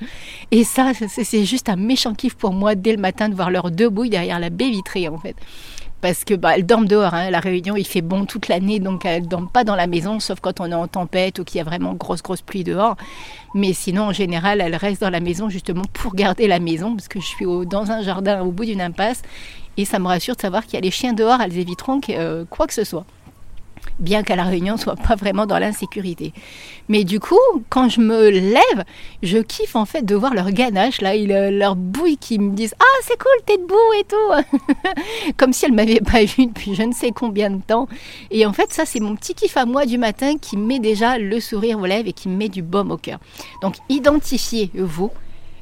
Et 0.51 0.65
ça, 0.65 0.93
c'est 1.09 1.45
juste 1.45 1.69
un 1.69 1.77
méchant 1.77 2.15
kiff 2.15 2.35
pour 2.35 2.53
moi 2.53 2.75
dès 2.75 2.93
le 2.93 3.01
matin 3.01 3.29
de 3.29 3.35
voir 3.35 3.51
leurs 3.51 3.71
deux 3.71 3.89
bouilles 3.89 4.11
derrière 4.11 4.39
la 4.39 4.51
baie 4.51 4.71
vitrée, 4.71 5.09
en 5.09 5.19
fait 5.19 5.37
parce 6.05 6.23
que 6.23 6.35
bah, 6.35 6.61
dorment 6.61 6.87
dehors. 6.87 7.15
Hein. 7.15 7.31
La 7.31 7.41
Réunion, 7.41 7.77
il 7.77 7.87
fait 7.87 8.03
bon 8.03 8.27
toute 8.27 8.49
l'année, 8.49 8.79
donc 8.79 9.07
elles 9.07 9.27
dorment 9.27 9.49
pas 9.49 9.65
dans 9.65 9.75
la 9.75 9.87
maison, 9.87 10.21
sauf 10.21 10.39
quand 10.39 10.61
on 10.61 10.71
est 10.71 10.75
en 10.75 10.87
tempête 10.87 11.39
ou 11.39 11.45
qu'il 11.45 11.57
y 11.57 11.61
a 11.63 11.65
vraiment 11.65 11.95
grosse 11.95 12.23
grosse 12.23 12.43
pluie 12.43 12.63
dehors. 12.63 12.99
Mais 13.55 13.73
sinon, 13.73 14.03
en 14.03 14.13
général, 14.13 14.61
elles 14.61 14.77
restent 14.77 15.01
dans 15.01 15.09
la 15.09 15.21
maison 15.21 15.49
justement 15.49 15.85
pour 15.95 16.15
garder 16.15 16.47
la 16.47 16.59
maison, 16.59 16.95
parce 16.95 17.09
que 17.09 17.21
je 17.21 17.25
suis 17.25 17.47
dans 17.65 17.91
un 17.91 18.03
jardin 18.03 18.43
au 18.43 18.51
bout 18.51 18.67
d'une 18.67 18.83
impasse, 18.83 19.23
et 19.79 19.87
ça 19.87 19.99
me 19.99 20.07
rassure 20.07 20.37
de 20.37 20.43
savoir 20.43 20.67
qu'il 20.67 20.75
y 20.75 20.77
a 20.77 20.83
les 20.83 20.91
chiens 20.91 21.15
dehors, 21.15 21.41
elles 21.41 21.57
éviteront 21.57 22.03
euh, 22.11 22.45
quoi 22.51 22.67
que 22.67 22.75
ce 22.75 22.85
soit 22.85 23.07
bien 23.99 24.23
qu'à 24.23 24.37
la 24.37 24.45
Réunion, 24.45 24.77
soit 24.77 24.97
pas 24.97 25.15
vraiment 25.15 25.47
dans 25.47 25.59
l'insécurité. 25.59 26.33
Mais 26.89 27.05
du 27.05 27.21
coup, 27.21 27.39
quand 27.71 27.89
je 27.89 28.01
me 28.01 28.29
lève, 28.29 28.85
je 29.23 29.39
kiffe 29.39 29.77
en 29.77 29.85
fait 29.85 30.03
de 30.03 30.15
voir 30.15 30.35
leur 30.35 30.51
ganache, 30.51 31.01
là, 31.01 31.17
leur 31.51 31.77
bouille 31.77 32.17
qui 32.19 32.39
me 32.39 32.55
disent 32.55 32.75
Ah, 32.79 33.01
c'est 33.03 33.19
cool, 33.19 33.45
t'es 33.47 33.57
debout 33.57 33.75
et 33.99 34.05
tout 34.05 35.33
Comme 35.37 35.53
si 35.53 35.65
elles 35.65 35.73
m'avaient 35.73 36.01
pas 36.01 36.25
vu 36.25 36.47
depuis 36.47 36.75
je 36.75 36.83
ne 36.83 36.93
sais 36.93 37.13
combien 37.13 37.51
de 37.51 37.63
temps. 37.63 37.89
Et 38.31 38.47
en 38.47 38.53
fait, 38.53 38.73
ça, 38.73 38.85
c'est 38.85 39.01
mon 39.01 39.17
petit 39.17 39.35
kiff 39.35 39.57
à 39.57 39.65
moi 39.65 39.87
du 39.87 39.99
matin 39.99 40.37
qui 40.39 40.57
met 40.57 40.79
déjà 40.79 41.19
le 41.19 41.41
sourire 41.41 41.79
aux 41.79 41.87
lèvres 41.87 42.09
et 42.09 42.13
qui 42.13 42.29
me 42.29 42.37
met 42.37 42.49
du 42.49 42.63
baume 42.63 42.91
au 42.91 42.97
cœur. 42.97 43.19
Donc, 43.63 43.77
identifiez, 43.89 44.71
vous, 44.75 45.11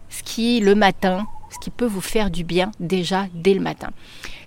ce 0.08 0.22
qui, 0.22 0.60
le 0.60 0.74
matin, 0.74 1.26
qui 1.62 1.70
peut 1.70 1.86
vous 1.86 2.00
faire 2.00 2.28
du 2.32 2.42
bien 2.42 2.72
déjà 2.80 3.26
dès 3.34 3.54
le 3.54 3.60
matin. 3.60 3.90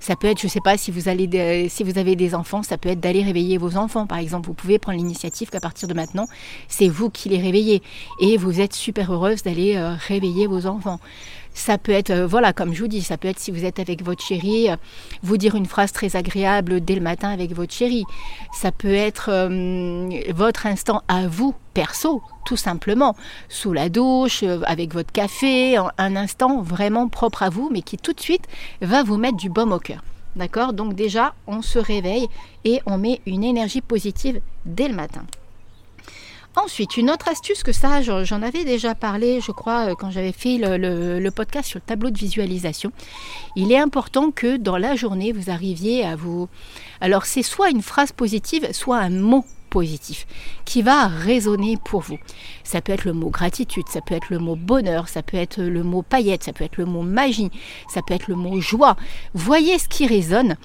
Ça 0.01 0.17
peut 0.17 0.27
être, 0.27 0.41
je 0.41 0.47
ne 0.47 0.51
sais 0.51 0.59
pas, 0.59 0.77
si 0.77 0.91
vous, 0.91 1.07
avez 1.07 2.15
des 2.15 2.35
enfants, 2.35 2.61
ça 2.61 2.77
peut 2.77 2.89
être 2.89 2.99
d'aller 2.99 3.23
réveiller 3.23 3.57
vos 3.57 3.77
enfants, 3.77 4.05
par 4.05 4.17
exemple. 4.17 4.47
Vous 4.47 4.53
pouvez 4.53 4.79
prendre 4.79 4.97
l'initiative 4.97 5.49
qu'à 5.49 5.61
partir 5.61 5.87
de 5.87 5.93
maintenant, 5.93 6.27
c'est 6.67 6.89
vous 6.89 7.09
qui 7.09 7.29
les 7.29 7.39
réveillez. 7.39 7.81
Et 8.19 8.35
vous 8.35 8.59
êtes 8.59 8.73
super 8.73 9.13
heureuse 9.13 9.43
d'aller 9.43 9.77
euh, 9.77 9.95
réveiller 10.07 10.45
vos 10.45 10.65
enfants. 10.65 10.99
Ça 11.55 11.77
peut 11.77 11.93
être, 11.93 12.11
euh, 12.11 12.27
voilà, 12.27 12.51
comme 12.53 12.73
je 12.73 12.81
vous 12.81 12.87
dis, 12.87 13.01
ça 13.01 13.17
peut 13.17 13.29
être 13.29 13.39
si 13.39 13.49
vous 13.49 13.63
êtes 13.63 13.79
avec 13.79 14.03
votre 14.03 14.21
chérie, 14.23 14.69
euh, 14.69 14.75
vous 15.23 15.37
dire 15.37 15.55
une 15.55 15.65
phrase 15.65 15.93
très 15.93 16.15
agréable 16.17 16.81
dès 16.81 16.95
le 16.95 17.01
matin 17.01 17.29
avec 17.29 17.53
votre 17.53 17.73
chérie. 17.73 18.03
Ça 18.53 18.71
peut 18.71 18.93
être 18.93 19.31
votre 20.33 20.67
instant 20.67 21.01
à 21.07 21.27
vous, 21.27 21.55
perso, 21.73 22.21
tout 22.45 22.57
simplement, 22.57 23.15
sous 23.49 23.73
la 23.73 23.89
douche, 23.89 24.43
avec 24.65 24.93
votre 24.93 25.11
café, 25.11 25.77
un 25.77 26.15
instant 26.15 26.61
vraiment 26.61 27.07
propre 27.07 27.41
à 27.43 27.49
vous, 27.49 27.69
mais 27.71 27.81
qui 27.81 27.97
tout 27.97 28.13
de 28.13 28.21
suite 28.21 28.45
va 28.81 29.03
vous 29.03 29.17
mettre 29.17 29.37
du 29.37 29.49
baume 29.49 29.71
au 29.71 29.79
cœur. 29.79 30.03
D'accord? 30.35 30.73
Donc 30.73 30.93
déjà, 30.93 31.33
on 31.47 31.61
se 31.61 31.79
réveille 31.79 32.27
et 32.65 32.81
on 32.85 32.97
met 32.97 33.21
une 33.25 33.43
énergie 33.43 33.81
positive 33.81 34.41
dès 34.65 34.89
le 34.89 34.95
matin. 34.95 35.25
Ensuite, 36.57 36.95
une 36.95 37.11
autre 37.11 37.27
astuce 37.27 37.63
que 37.63 37.73
ça, 37.73 38.01
j'en 38.01 38.41
avais 38.41 38.63
déjà 38.63 38.95
parlé, 38.95 39.41
je 39.41 39.51
crois, 39.51 39.91
euh, 39.91 39.95
quand 39.95 40.09
j'avais 40.09 40.31
fait 40.31 40.57
le, 40.57 41.29
podcast 41.29 41.67
sur 41.67 41.79
le 41.79 41.85
tableau 41.85 42.11
de 42.11 42.17
visualisation. 42.17 42.91
Il 43.57 43.73
est 43.73 43.77
important 43.77 44.31
que 44.31 44.55
dans 44.55 44.77
la 44.77 44.95
journée, 44.95 45.33
vous 45.33 45.49
arriviez 45.49 46.05
à 46.05 46.15
vous... 46.15 46.47
Alors, 47.01 47.25
c'est 47.25 47.43
soit 47.43 47.69
une 47.69 47.81
phrase 47.81 48.13
positive, 48.13 48.71
soit 48.71 48.99
un 48.99 49.09
mot 49.09 49.43
positif 49.69 50.25
qui 50.63 50.81
va 50.81 51.07
résonner 51.07 51.77
pour 51.83 51.99
vous. 51.99 52.17
Ça 52.63 52.79
peut 52.79 52.93
être 52.93 53.03
le 53.03 53.11
mot 53.11 53.29
gratitude, 53.29 53.89
ça 53.89 53.99
peut 53.99 54.15
être 54.15 54.29
le 54.29 54.39
mot 54.39 54.55
bonheur, 54.55 55.09
ça 55.09 55.21
peut 55.21 55.35
être 55.35 55.61
le 55.61 55.83
mot 55.83 56.01
paillette, 56.03 56.43
ça 56.43 56.53
peut 56.53 56.63
être 56.63 56.77
le 56.77 56.85
mot 56.85 57.01
magie, 57.01 57.51
ça 57.89 58.01
peut 58.01 58.13
être 58.13 58.29
le 58.29 58.35
mot 58.35 58.61
joie. 58.61 58.95
Voyez 59.33 59.77
ce 59.77 59.89
qui 59.89 60.07
résonne 60.07 60.55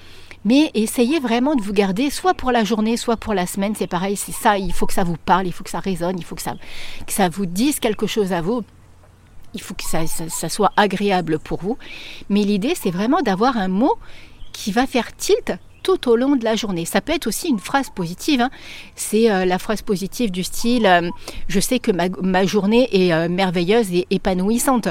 mais 0.43 0.71
essayez 0.73 1.19
vraiment 1.19 1.55
de 1.55 1.61
vous 1.61 1.73
garder, 1.73 2.09
soit 2.09 2.33
pour 2.33 2.51
la 2.51 2.63
journée, 2.63 2.97
soit 2.97 3.17
pour 3.17 3.33
la 3.33 3.45
semaine, 3.45 3.75
c'est 3.75 3.87
pareil, 3.87 4.15
c'est 4.15 4.31
ça, 4.31 4.57
il 4.57 4.73
faut 4.73 4.87
que 4.87 4.93
ça 4.93 5.03
vous 5.03 5.17
parle, 5.17 5.47
il 5.47 5.53
faut 5.53 5.63
que 5.63 5.69
ça 5.69 5.79
résonne, 5.79 6.17
il 6.17 6.25
faut 6.25 6.35
que 6.35 6.41
ça, 6.41 6.55
que 7.05 7.13
ça 7.13 7.29
vous 7.29 7.45
dise 7.45 7.79
quelque 7.79 8.07
chose 8.07 8.33
à 8.33 8.41
vous. 8.41 8.63
Il 9.53 9.61
faut 9.61 9.73
que 9.73 9.83
ça, 9.83 10.49
soit 10.49 10.71
agréable 10.77 11.37
pour 11.37 11.59
vous. 11.61 11.77
Mais 12.29 12.43
l'idée, 12.43 12.73
c'est 12.73 12.89
vraiment 12.89 13.21
d'avoir 13.21 13.57
un 13.57 13.67
mot 13.67 13.95
qui 14.53 14.71
va 14.71 14.87
faire 14.87 15.13
tilt 15.15 15.57
tout 15.83 16.09
au 16.09 16.15
long 16.15 16.35
de 16.37 16.43
la 16.43 16.55
journée. 16.55 16.85
Ça 16.85 17.01
peut 17.01 17.11
être 17.11 17.27
aussi 17.27 17.49
une 17.49 17.59
phrase 17.59 17.89
positive. 17.89 18.39
Hein. 18.41 18.49
C'est 18.95 19.29
euh, 19.29 19.45
la 19.45 19.59
phrase 19.59 19.81
positive 19.81 20.31
du 20.31 20.43
style 20.43 20.85
euh, 20.85 21.09
Je 21.49 21.59
sais 21.59 21.79
que 21.79 21.91
ma, 21.91 22.45
journée 22.45 22.87
est 22.91 23.13
euh, 23.13 23.27
merveilleuse 23.27 23.91
et 23.91 24.07
épanouissante. 24.09 24.87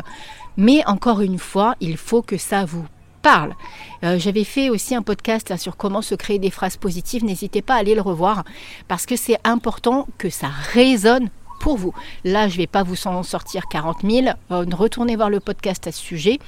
Mais 0.57 0.85
encore 0.87 1.21
une 1.23 1.39
fois, 1.39 1.75
il 1.81 1.97
faut 1.97 2.23
que 2.23 2.37
ça 2.37 2.65
vous 2.67 2.85
parle. 3.23 3.55
J'avais 4.03 4.45
fait 4.45 4.71
aussi 4.71 4.95
un 4.95 5.03
podcast 5.03 5.57
sur 5.59 5.77
comment 5.77 6.03
se 6.03 6.15
créer 6.15 6.39
des 6.39 6.51
phrases 6.51 6.77
positives. 6.77 7.25
N'hésitez 7.25 7.63
pas 7.63 7.75
à 7.75 7.79
aller 7.79 7.95
le 7.95 8.01
revoir 8.01 8.45
parce 8.89 9.07
que 9.07 9.17
c'est 9.17 9.39
important 9.45 10.07
que 10.19 10.31
ça 10.31 10.49
résonne 10.49 11.29
pour 11.61 11.77
vous. 11.77 11.95
Là, 12.25 12.49
je 12.49 12.55
ne 12.55 12.59
vais 12.59 12.67
pas 12.67 12.83
vous 12.83 13.07
en 13.07 13.23
sortir 13.23 13.69
40 13.71 13.99
000. 14.03 14.27
Euh, 14.51 14.65
retournez 14.73 15.15
voir 15.15 15.31
le 15.31 15.39
podcast 15.39 15.87
à 15.87 15.93
ce 15.93 16.01
sujet, 16.01 16.39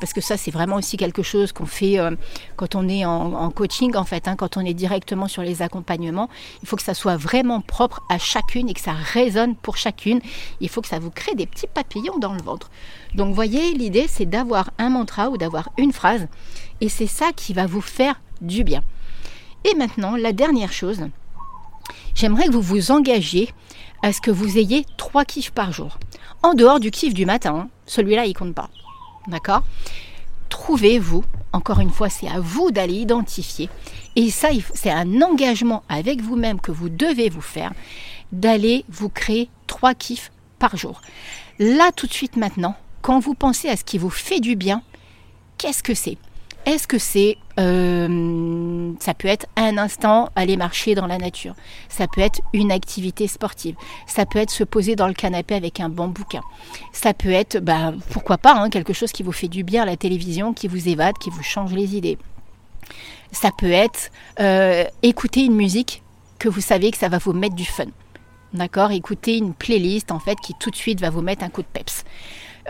parce 0.00 0.12
que 0.12 0.20
ça, 0.20 0.36
c'est 0.36 0.50
vraiment 0.50 0.76
aussi 0.76 0.98
quelque 0.98 1.22
chose 1.22 1.52
qu'on 1.52 1.66
fait 1.66 1.98
euh, 1.98 2.10
quand 2.56 2.74
on 2.74 2.86
est 2.88 3.06
en, 3.06 3.50
coaching, 3.50 3.96
en 3.96 4.04
fait, 4.04 4.28
hein, 4.28 4.36
quand 4.36 4.58
on 4.58 4.60
est 4.60 4.74
directement 4.74 5.28
sur 5.28 5.42
les 5.42 5.62
accompagnements. 5.62 6.28
Il 6.62 6.68
faut 6.68 6.76
que 6.76 6.82
ça 6.82 6.94
soit 6.94 7.16
vraiment 7.16 7.60
propre 7.62 8.02
à 8.10 8.18
chacune 8.18 8.68
et 8.68 8.74
que 8.74 8.80
ça 8.80 8.92
résonne 8.92 9.54
pour 9.54 9.76
chacune. 9.76 10.20
Il 10.60 10.68
faut 10.68 10.82
que 10.82 10.88
ça 10.88 10.98
vous 10.98 11.10
crée 11.10 11.34
des 11.34 11.46
petits 11.46 11.68
papillons 11.68 12.18
dans 12.18 12.34
le 12.34 12.42
ventre. 12.42 12.70
Donc, 13.16 13.34
voyez, 13.34 13.72
l'idée, 13.72 14.06
c'est 14.08 14.26
d'avoir 14.26 14.70
un 14.78 14.90
mantra 14.90 15.30
ou 15.30 15.38
d'avoir 15.38 15.70
une 15.78 15.92
phrase, 15.92 16.28
et 16.82 16.90
c'est 16.90 17.06
ça 17.06 17.32
qui 17.34 17.54
va 17.54 17.66
vous 17.66 17.80
faire 17.80 18.20
du 18.42 18.62
bien. 18.62 18.82
Et 19.64 19.74
maintenant, 19.74 20.16
la 20.16 20.32
dernière 20.32 20.72
chose, 20.72 21.00
j'aimerais 22.14 22.46
que 22.46 22.52
vous 22.52 22.60
vous 22.60 22.90
engagiez 22.90 23.52
à 24.02 24.12
ce 24.12 24.20
que 24.20 24.30
vous 24.30 24.58
ayez 24.58 24.84
trois 24.98 25.24
kiffs 25.24 25.50
par 25.50 25.72
jour. 25.72 25.98
En 26.42 26.52
dehors 26.52 26.78
du 26.78 26.90
kiff 26.90 27.14
du 27.14 27.24
matin, 27.24 27.54
hein. 27.56 27.68
celui-là, 27.86 28.26
il 28.26 28.34
compte 28.34 28.54
pas. 28.54 28.68
D'accord? 29.26 29.62
Trouvez-vous, 30.50 31.24
encore 31.54 31.80
une 31.80 31.90
fois, 31.90 32.10
c'est 32.10 32.28
à 32.28 32.38
vous 32.38 32.70
d'aller 32.70 32.94
identifier. 32.94 33.70
Et 34.14 34.30
ça, 34.30 34.48
c'est 34.74 34.90
un 34.90 35.22
engagement 35.22 35.82
avec 35.88 36.20
vous-même 36.20 36.60
que 36.60 36.70
vous 36.70 36.90
devez 36.90 37.30
vous 37.30 37.40
faire, 37.40 37.72
d'aller 38.30 38.84
vous 38.90 39.08
créer 39.08 39.48
trois 39.66 39.94
kiffs 39.94 40.30
par 40.58 40.76
jour. 40.76 41.00
Là, 41.58 41.90
tout 41.96 42.06
de 42.06 42.12
suite 42.12 42.36
maintenant, 42.36 42.76
quand 43.06 43.20
vous 43.20 43.34
pensez 43.34 43.68
à 43.68 43.76
ce 43.76 43.84
qui 43.84 43.98
vous 43.98 44.10
fait 44.10 44.40
du 44.40 44.56
bien, 44.56 44.82
qu'est-ce 45.58 45.84
que 45.84 45.94
c'est? 45.94 46.18
Est-ce 46.64 46.88
que 46.88 46.98
c'est, 46.98 47.38
euh, 47.60 48.92
ça 48.98 49.14
peut 49.14 49.28
être 49.28 49.46
un 49.54 49.78
instant 49.78 50.30
aller 50.34 50.56
marcher 50.56 50.96
dans 50.96 51.06
la 51.06 51.16
nature, 51.16 51.54
ça 51.88 52.08
peut 52.08 52.20
être 52.20 52.40
une 52.52 52.72
activité 52.72 53.28
sportive, 53.28 53.76
ça 54.08 54.26
peut 54.26 54.40
être 54.40 54.50
se 54.50 54.64
poser 54.64 54.96
dans 54.96 55.06
le 55.06 55.14
canapé 55.14 55.54
avec 55.54 55.78
un 55.78 55.88
bon 55.88 56.08
bouquin, 56.08 56.40
ça 56.90 57.14
peut 57.14 57.30
être, 57.30 57.60
bah, 57.60 57.94
pourquoi 58.10 58.38
pas, 58.38 58.54
hein, 58.56 58.70
quelque 58.70 58.92
chose 58.92 59.12
qui 59.12 59.22
vous 59.22 59.30
fait 59.30 59.46
du 59.46 59.62
bien, 59.62 59.84
la 59.84 59.96
télévision, 59.96 60.52
qui 60.52 60.66
vous 60.66 60.88
évade, 60.88 61.16
qui 61.18 61.30
vous 61.30 61.44
change 61.44 61.72
les 61.74 61.94
idées. 61.94 62.18
Ça 63.30 63.50
peut 63.56 63.70
être 63.70 64.10
euh, 64.40 64.82
écouter 65.04 65.44
une 65.44 65.54
musique 65.54 66.02
que 66.40 66.48
vous 66.48 66.60
savez 66.60 66.90
que 66.90 66.98
ça 66.98 67.08
va 67.08 67.18
vous 67.18 67.32
mettre 67.32 67.54
du 67.54 67.66
fun. 67.66 67.86
D'accord? 68.52 68.90
Écouter 68.90 69.36
une 69.36 69.54
playlist 69.54 70.10
en 70.10 70.18
fait 70.18 70.40
qui 70.40 70.54
tout 70.58 70.70
de 70.70 70.76
suite 70.76 71.00
va 71.00 71.10
vous 71.10 71.22
mettre 71.22 71.44
un 71.44 71.50
coup 71.50 71.62
de 71.62 71.68
peps. 71.72 72.04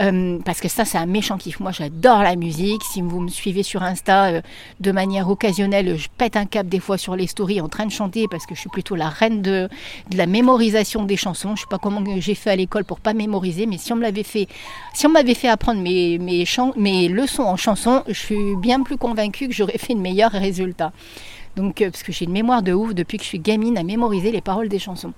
Euh, 0.01 0.39
parce 0.45 0.61
que 0.61 0.69
ça, 0.69 0.85
c'est 0.85 0.99
un 0.99 1.07
méchant 1.07 1.39
kiff. 1.39 1.61
Moi, 1.61 1.73
j'adore 1.73 2.23
la 2.23 2.37
musique. 2.37 2.83
Si 2.93 3.01
vous 3.01 3.21
me 3.21 3.29
suivez 3.29 3.63
sur 3.63 3.83
Insta 3.83 4.27
euh, 4.27 4.41
de 4.81 4.93
manière 4.93 5.29
occasionnelle, 5.31 5.97
je 5.97 6.09
pète 6.19 6.37
un 6.37 6.45
cap 6.45 6.67
des 6.67 6.81
fois 6.81 6.99
sur 6.99 7.17
les 7.17 7.27
stories 7.27 7.61
en 7.61 7.69
train 7.69 7.87
de 7.87 7.93
chanter 7.93 8.27
parce 8.31 8.45
que 8.47 8.55
je 8.55 8.61
suis 8.61 8.69
plutôt 8.69 8.95
la 8.95 9.09
reine 9.09 9.41
de, 9.41 9.69
la 10.15 10.27
mémorisation 10.27 11.05
des 11.05 11.17
chansons. 11.17 11.57
Je 11.57 11.63
sais 11.63 11.67
pas 11.71 11.79
comment 11.79 12.03
j'ai 12.19 12.35
fait 12.35 12.51
à 12.51 12.57
l'école 12.57 12.85
pour 12.85 13.01
pas 13.01 13.15
mémoriser, 13.15 13.67
mais 13.67 13.79
si 13.79 13.93
on 13.93 14.01
fait, 14.23 14.49
si 14.93 15.07
on 15.07 15.11
m'avait 15.11 15.35
fait 15.35 15.49
apprendre 15.49 15.81
mes, 15.81 16.19
mes, 16.19 16.45
mes 16.77 17.09
leçons 17.09 17.45
en 17.45 17.57
chanson, 17.57 18.03
je 18.07 18.13
suis 18.13 18.57
bien 18.57 18.83
plus 18.83 18.99
convaincue 18.99 19.49
que 19.49 19.55
j'aurais 19.55 19.79
fait 19.79 19.95
de 19.95 20.01
meilleurs 20.01 20.33
résultats. 20.33 20.93
Donc, 21.57 21.81
euh, 21.81 21.91
parce 21.91 22.03
que 22.03 22.13
j'ai 22.13 22.27
une 22.27 22.33
mémoire 22.33 22.63
de 22.63 22.73
ouf 22.75 22.95
depuis 22.95 23.17
que 23.17 23.25
je 23.25 23.29
suis 23.29 23.39
gamine 23.39 23.79
à 23.79 23.83
mémoriser 23.83 24.31
les 24.31 24.43
paroles 24.43 24.69
des 24.69 24.79
chansons. 24.79 25.13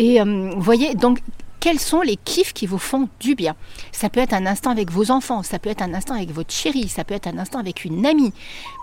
Et 0.00 0.20
vous 0.20 0.60
voyez, 0.60 0.96
donc 0.96 1.20
quels 1.64 1.80
sont 1.80 2.02
les 2.02 2.16
kiffs 2.16 2.52
qui 2.52 2.66
vous 2.66 2.76
font 2.76 3.08
du 3.20 3.34
bien. 3.34 3.56
Ça 3.90 4.10
peut 4.10 4.20
être 4.20 4.34
un 4.34 4.44
instant 4.44 4.68
avec 4.68 4.90
vos 4.90 5.10
enfants, 5.10 5.42
ça 5.42 5.58
peut 5.58 5.70
être 5.70 5.80
un 5.80 5.94
instant 5.94 6.14
avec 6.14 6.30
votre 6.30 6.52
chérie, 6.52 6.90
ça 6.90 7.04
peut 7.04 7.14
être 7.14 7.26
un 7.26 7.38
instant 7.38 7.58
avec 7.58 7.86
une 7.86 8.04
amie. 8.04 8.34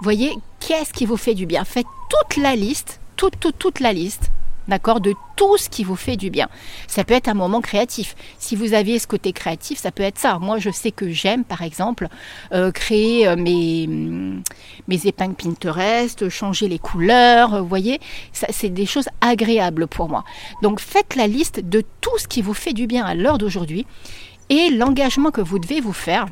Voyez, 0.01 0.33
qu'est-ce 0.59 0.91
qui 0.91 1.05
vous 1.05 1.15
fait 1.15 1.35
du 1.35 1.45
bien? 1.45 1.63
Faites 1.63 1.85
toute 2.09 2.41
la 2.41 2.55
liste, 2.55 2.99
toute, 3.17 3.39
toute, 3.39 3.59
toute 3.59 3.81
la 3.81 3.93
liste 3.93 4.31
d'accord, 4.67 5.01
de 5.01 5.13
tout 5.35 5.57
ce 5.57 5.69
qui 5.69 5.83
vous 5.83 5.95
fait 5.95 6.17
du 6.17 6.29
bien. 6.29 6.47
Ça 6.87 7.03
peut 7.03 7.13
être 7.13 7.27
un 7.27 7.33
moment 7.33 7.61
créatif. 7.61 8.15
Si 8.39 8.55
vous 8.55 8.73
aviez 8.73 8.99
ce 8.99 9.07
côté 9.07 9.33
créatif, 9.33 9.79
ça 9.79 9.91
peut 9.91 10.03
être 10.03 10.19
ça. 10.19 10.39
Moi, 10.39 10.59
je 10.59 10.69
sais 10.69 10.91
que 10.91 11.09
j'aime, 11.09 11.43
par 11.43 11.61
exemple, 11.61 12.07
euh, 12.53 12.71
créer 12.71 13.27
euh, 13.27 13.35
mes, 13.35 13.87
mes 14.87 15.07
épingles 15.07 15.35
Pinterest, 15.35 16.29
changer 16.29 16.67
les 16.67 16.79
couleurs, 16.79 17.61
vous 17.61 17.67
voyez, 17.67 17.99
c'est 18.31 18.69
des 18.69 18.85
choses 18.85 19.09
agréables 19.21 19.87
pour 19.87 20.09
moi. 20.09 20.23
Donc, 20.61 20.79
faites 20.79 21.15
la 21.15 21.27
liste 21.27 21.59
de 21.59 21.83
tout 22.01 22.17
ce 22.17 22.27
qui 22.27 22.41
vous 22.41 22.53
fait 22.53 22.73
du 22.73 22.87
bien 22.87 23.05
à 23.05 23.15
l'heure 23.15 23.37
d'aujourd'hui 23.37 23.85
et 24.49 24.69
l'engagement 24.69 25.31
que 25.31 25.41
vous 25.41 25.59
devez 25.59 25.79
vous 25.79 25.93
faire 25.93 26.27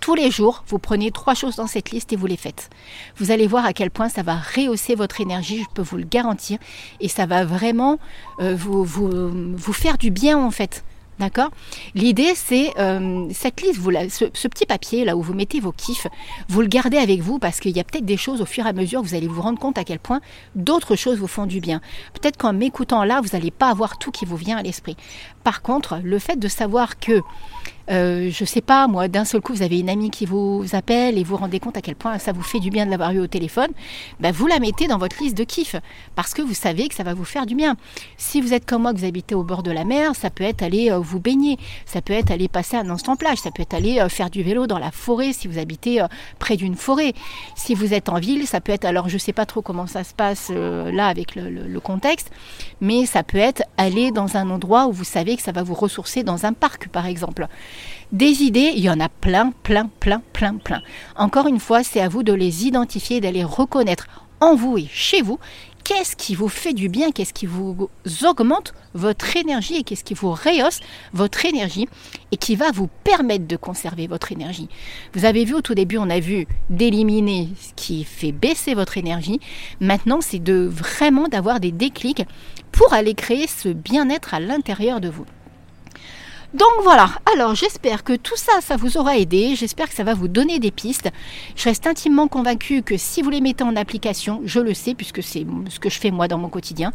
tous 0.00 0.14
les 0.14 0.30
jours, 0.30 0.64
vous 0.66 0.78
prenez 0.78 1.10
trois 1.10 1.34
choses 1.34 1.56
dans 1.56 1.66
cette 1.66 1.90
liste 1.90 2.12
et 2.12 2.16
vous 2.16 2.26
les 2.26 2.36
faites. 2.36 2.70
Vous 3.18 3.30
allez 3.30 3.46
voir 3.46 3.64
à 3.64 3.72
quel 3.72 3.90
point 3.90 4.08
ça 4.08 4.22
va 4.22 4.36
rehausser 4.36 4.94
votre 4.94 5.20
énergie, 5.20 5.62
je 5.62 5.68
peux 5.74 5.82
vous 5.82 5.98
le 5.98 6.04
garantir, 6.04 6.58
et 7.00 7.08
ça 7.08 7.26
va 7.26 7.44
vraiment 7.44 7.98
euh, 8.40 8.54
vous, 8.56 9.72
faire 9.72 9.98
du 9.98 10.10
bien 10.10 10.38
en 10.38 10.50
fait. 10.50 10.84
D'accord? 11.18 11.50
L'idée, 11.94 12.32
c'est 12.34 12.72
euh, 12.78 13.28
cette 13.34 13.60
liste, 13.60 13.78
vous 13.78 13.90
ce, 14.08 14.48
petit 14.48 14.64
papier 14.64 15.04
là 15.04 15.18
où 15.18 15.22
vous 15.22 15.34
mettez 15.34 15.60
vos 15.60 15.70
kiffs, 15.70 16.06
vous 16.48 16.62
le 16.62 16.66
gardez 16.66 16.96
avec 16.96 17.20
vous 17.20 17.38
parce 17.38 17.60
qu'il 17.60 17.76
y 17.76 17.80
a 17.80 17.84
peut-être 17.84 18.06
des 18.06 18.16
choses 18.16 18.40
au 18.40 18.46
fur 18.46 18.64
et 18.64 18.70
à 18.70 18.72
mesure, 18.72 19.02
vous 19.02 19.14
allez 19.14 19.28
vous 19.28 19.42
rendre 19.42 19.58
compte 19.58 19.76
à 19.76 19.84
quel 19.84 19.98
point 19.98 20.22
d'autres 20.54 20.96
choses 20.96 21.18
vous 21.18 21.26
font 21.26 21.44
du 21.44 21.60
bien. 21.60 21.82
Peut-être 22.14 22.38
qu'en 22.38 22.54
m'écoutant 22.54 23.04
là, 23.04 23.20
vous 23.20 23.36
n'allez 23.36 23.50
pas 23.50 23.68
avoir 23.68 23.98
tout 23.98 24.10
qui 24.10 24.24
vous 24.24 24.36
vient 24.36 24.56
à 24.56 24.62
l'esprit. 24.62 24.96
Par 25.44 25.62
contre, 25.62 26.00
le 26.02 26.18
fait 26.18 26.36
de 26.36 26.48
savoir 26.48 26.98
que 26.98 27.22
euh, 27.90 28.30
je 28.30 28.44
sais 28.44 28.60
pas, 28.60 28.86
moi, 28.86 29.08
d'un 29.08 29.24
seul 29.24 29.40
coup, 29.40 29.52
vous 29.52 29.62
avez 29.62 29.80
une 29.80 29.90
amie 29.90 30.10
qui 30.10 30.24
vous 30.24 30.64
appelle 30.72 31.18
et 31.18 31.24
vous 31.24 31.36
rendez 31.36 31.58
compte 31.58 31.76
à 31.76 31.80
quel 31.80 31.96
point 31.96 32.18
ça 32.18 32.30
vous 32.30 32.42
fait 32.42 32.60
du 32.60 32.70
bien 32.70 32.86
de 32.86 32.90
l'avoir 32.90 33.10
eu 33.12 33.18
au 33.18 33.26
téléphone, 33.26 33.70
ben, 34.20 34.30
vous 34.30 34.46
la 34.46 34.60
mettez 34.60 34.86
dans 34.86 34.98
votre 34.98 35.20
liste 35.20 35.36
de 35.36 35.44
kiff 35.44 35.74
parce 36.14 36.32
que 36.32 36.42
vous 36.42 36.54
savez 36.54 36.88
que 36.88 36.94
ça 36.94 37.02
va 37.02 37.14
vous 37.14 37.24
faire 37.24 37.46
du 37.46 37.56
bien. 37.56 37.76
Si 38.16 38.40
vous 38.40 38.54
êtes 38.54 38.64
comme 38.64 38.82
moi, 38.82 38.92
que 38.92 38.98
vous 38.98 39.04
habitez 39.04 39.34
au 39.34 39.42
bord 39.42 39.64
de 39.64 39.72
la 39.72 39.84
mer, 39.84 40.14
ça 40.14 40.30
peut 40.30 40.44
être 40.44 40.62
aller 40.62 40.90
euh, 40.90 40.98
vous 40.98 41.18
baigner, 41.18 41.58
ça 41.84 42.00
peut 42.00 42.12
être 42.12 42.30
aller 42.30 42.46
passer 42.46 42.76
un 42.76 42.88
instant 42.90 43.16
plage, 43.16 43.38
ça 43.38 43.50
peut 43.50 43.62
être 43.62 43.74
aller 43.74 43.98
euh, 43.98 44.08
faire 44.08 44.30
du 44.30 44.44
vélo 44.44 44.68
dans 44.68 44.78
la 44.78 44.92
forêt 44.92 45.32
si 45.32 45.48
vous 45.48 45.58
habitez 45.58 46.04
près 46.38 46.56
d'une 46.56 46.76
forêt. 46.76 47.12
Si 47.56 47.74
vous 47.74 47.92
êtes 47.92 48.08
en 48.08 48.20
ville, 48.20 48.46
ça 48.46 48.60
peut 48.60 48.72
être, 48.72 48.84
alors 48.84 49.08
je 49.08 49.18
sais 49.18 49.32
pas 49.32 49.46
trop 49.46 49.62
comment 49.62 49.88
ça 49.88 50.04
se 50.04 50.14
passe 50.14 50.50
là 50.50 51.06
avec 51.06 51.34
le 51.34 51.80
contexte, 51.80 52.30
mais 52.80 53.06
ça 53.06 53.22
peut 53.22 53.38
être 53.38 53.62
aller 53.76 54.12
dans 54.12 54.36
un 54.36 54.50
endroit 54.50 54.86
où 54.86 54.92
vous 54.92 55.04
savez 55.04 55.29
que 55.36 55.42
ça 55.42 55.52
va 55.52 55.62
vous 55.62 55.74
ressourcer 55.74 56.22
dans 56.22 56.46
un 56.46 56.52
parc 56.52 56.88
par 56.88 57.06
exemple. 57.06 57.46
Des 58.12 58.42
idées, 58.42 58.72
il 58.74 58.82
y 58.82 58.90
en 58.90 59.00
a 59.00 59.08
plein, 59.08 59.52
plein, 59.62 59.88
plein, 60.00 60.22
plein, 60.32 60.56
plein. 60.56 60.82
Encore 61.16 61.46
une 61.46 61.60
fois, 61.60 61.82
c'est 61.82 62.00
à 62.00 62.08
vous 62.08 62.22
de 62.22 62.32
les 62.32 62.66
identifier, 62.66 63.20
d'aller 63.20 63.44
reconnaître 63.44 64.08
en 64.40 64.54
vous 64.54 64.78
et 64.78 64.88
chez 64.90 65.22
vous 65.22 65.38
qu'est-ce 65.90 66.14
qui 66.14 66.36
vous 66.36 66.48
fait 66.48 66.72
du 66.72 66.88
bien, 66.88 67.10
qu'est-ce 67.10 67.32
qui 67.32 67.46
vous 67.46 67.90
augmente 68.24 68.74
votre 68.94 69.36
énergie 69.36 69.76
et 69.76 69.82
qu'est-ce 69.82 70.04
qui 70.04 70.14
vous 70.14 70.30
rehausse 70.30 70.80
votre 71.12 71.44
énergie 71.44 71.88
et 72.30 72.36
qui 72.36 72.54
va 72.54 72.70
vous 72.70 72.88
permettre 73.02 73.46
de 73.48 73.56
conserver 73.56 74.06
votre 74.06 74.30
énergie? 74.30 74.68
Vous 75.14 75.24
avez 75.24 75.44
vu 75.44 75.54
au 75.54 75.62
tout 75.62 75.74
début, 75.74 75.98
on 75.98 76.08
a 76.08 76.20
vu 76.20 76.46
d'éliminer 76.68 77.48
ce 77.60 77.72
qui 77.74 78.04
fait 78.04 78.30
baisser 78.32 78.74
votre 78.74 78.98
énergie. 78.98 79.40
Maintenant, 79.80 80.20
c'est 80.20 80.38
de 80.38 80.70
vraiment 80.70 81.26
d'avoir 81.26 81.58
des 81.58 81.72
déclics 81.72 82.22
pour 82.80 82.94
aller 82.94 83.12
créer 83.12 83.46
ce 83.46 83.68
bien-être 83.68 84.32
à 84.32 84.40
l'intérieur 84.40 85.02
de 85.02 85.10
vous. 85.10 85.26
Donc 86.52 86.82
voilà, 86.82 87.08
alors 87.32 87.54
j'espère 87.54 88.02
que 88.02 88.16
tout 88.16 88.36
ça, 88.36 88.60
ça 88.60 88.76
vous 88.76 88.96
aura 88.96 89.16
aidé, 89.16 89.54
j'espère 89.54 89.88
que 89.88 89.94
ça 89.94 90.02
va 90.02 90.14
vous 90.14 90.26
donner 90.26 90.58
des 90.58 90.72
pistes. 90.72 91.08
Je 91.54 91.62
reste 91.62 91.86
intimement 91.86 92.26
convaincue 92.26 92.82
que 92.82 92.96
si 92.96 93.22
vous 93.22 93.30
les 93.30 93.40
mettez 93.40 93.62
en 93.62 93.76
application, 93.76 94.40
je 94.44 94.58
le 94.58 94.74
sais 94.74 94.94
puisque 94.94 95.22
c'est 95.22 95.46
ce 95.68 95.78
que 95.78 95.88
je 95.88 96.00
fais 96.00 96.10
moi 96.10 96.26
dans 96.26 96.38
mon 96.38 96.48
quotidien, 96.48 96.92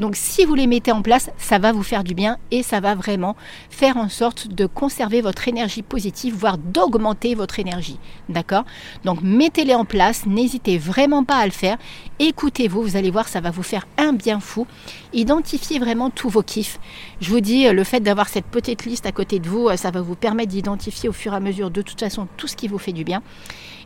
donc 0.00 0.16
si 0.16 0.44
vous 0.44 0.56
les 0.56 0.66
mettez 0.66 0.90
en 0.90 1.02
place, 1.02 1.30
ça 1.38 1.60
va 1.60 1.70
vous 1.70 1.84
faire 1.84 2.02
du 2.02 2.14
bien 2.14 2.38
et 2.50 2.64
ça 2.64 2.80
va 2.80 2.96
vraiment 2.96 3.36
faire 3.70 3.96
en 3.96 4.08
sorte 4.08 4.48
de 4.48 4.66
conserver 4.66 5.20
votre 5.20 5.46
énergie 5.46 5.82
positive, 5.82 6.34
voire 6.34 6.58
d'augmenter 6.58 7.36
votre 7.36 7.60
énergie. 7.60 8.00
D'accord? 8.28 8.64
Donc 9.04 9.22
mettez-les 9.22 9.76
en 9.76 9.84
place, 9.84 10.26
n'hésitez 10.26 10.78
vraiment 10.78 11.22
pas 11.22 11.36
à 11.36 11.46
le 11.46 11.52
faire, 11.52 11.76
écoutez-vous, 12.18 12.82
vous 12.82 12.96
allez 12.96 13.12
voir, 13.12 13.28
ça 13.28 13.40
va 13.40 13.52
vous 13.52 13.62
faire 13.62 13.86
un 13.98 14.14
bien 14.14 14.40
fou. 14.40 14.66
Identifiez 15.12 15.78
vraiment 15.78 16.10
tous 16.10 16.28
vos 16.28 16.42
kiffs. 16.42 16.80
Je 17.20 17.30
vous 17.30 17.40
dis, 17.40 17.70
le 17.70 17.84
fait 17.84 18.00
d'avoir 18.00 18.28
cette 18.28 18.44
petite 18.46 18.84
liste 18.84 18.95
à 19.04 19.12
côté 19.12 19.38
de 19.38 19.48
vous, 19.48 19.68
ça 19.76 19.90
va 19.90 20.00
vous 20.00 20.14
permettre 20.14 20.52
d'identifier 20.52 21.08
au 21.08 21.12
fur 21.12 21.34
et 21.34 21.36
à 21.36 21.40
mesure 21.40 21.70
de 21.70 21.82
toute 21.82 22.00
façon 22.00 22.26
tout 22.36 22.46
ce 22.46 22.56
qui 22.56 22.68
vous 22.68 22.78
fait 22.78 22.92
du 22.92 23.04
bien. 23.04 23.22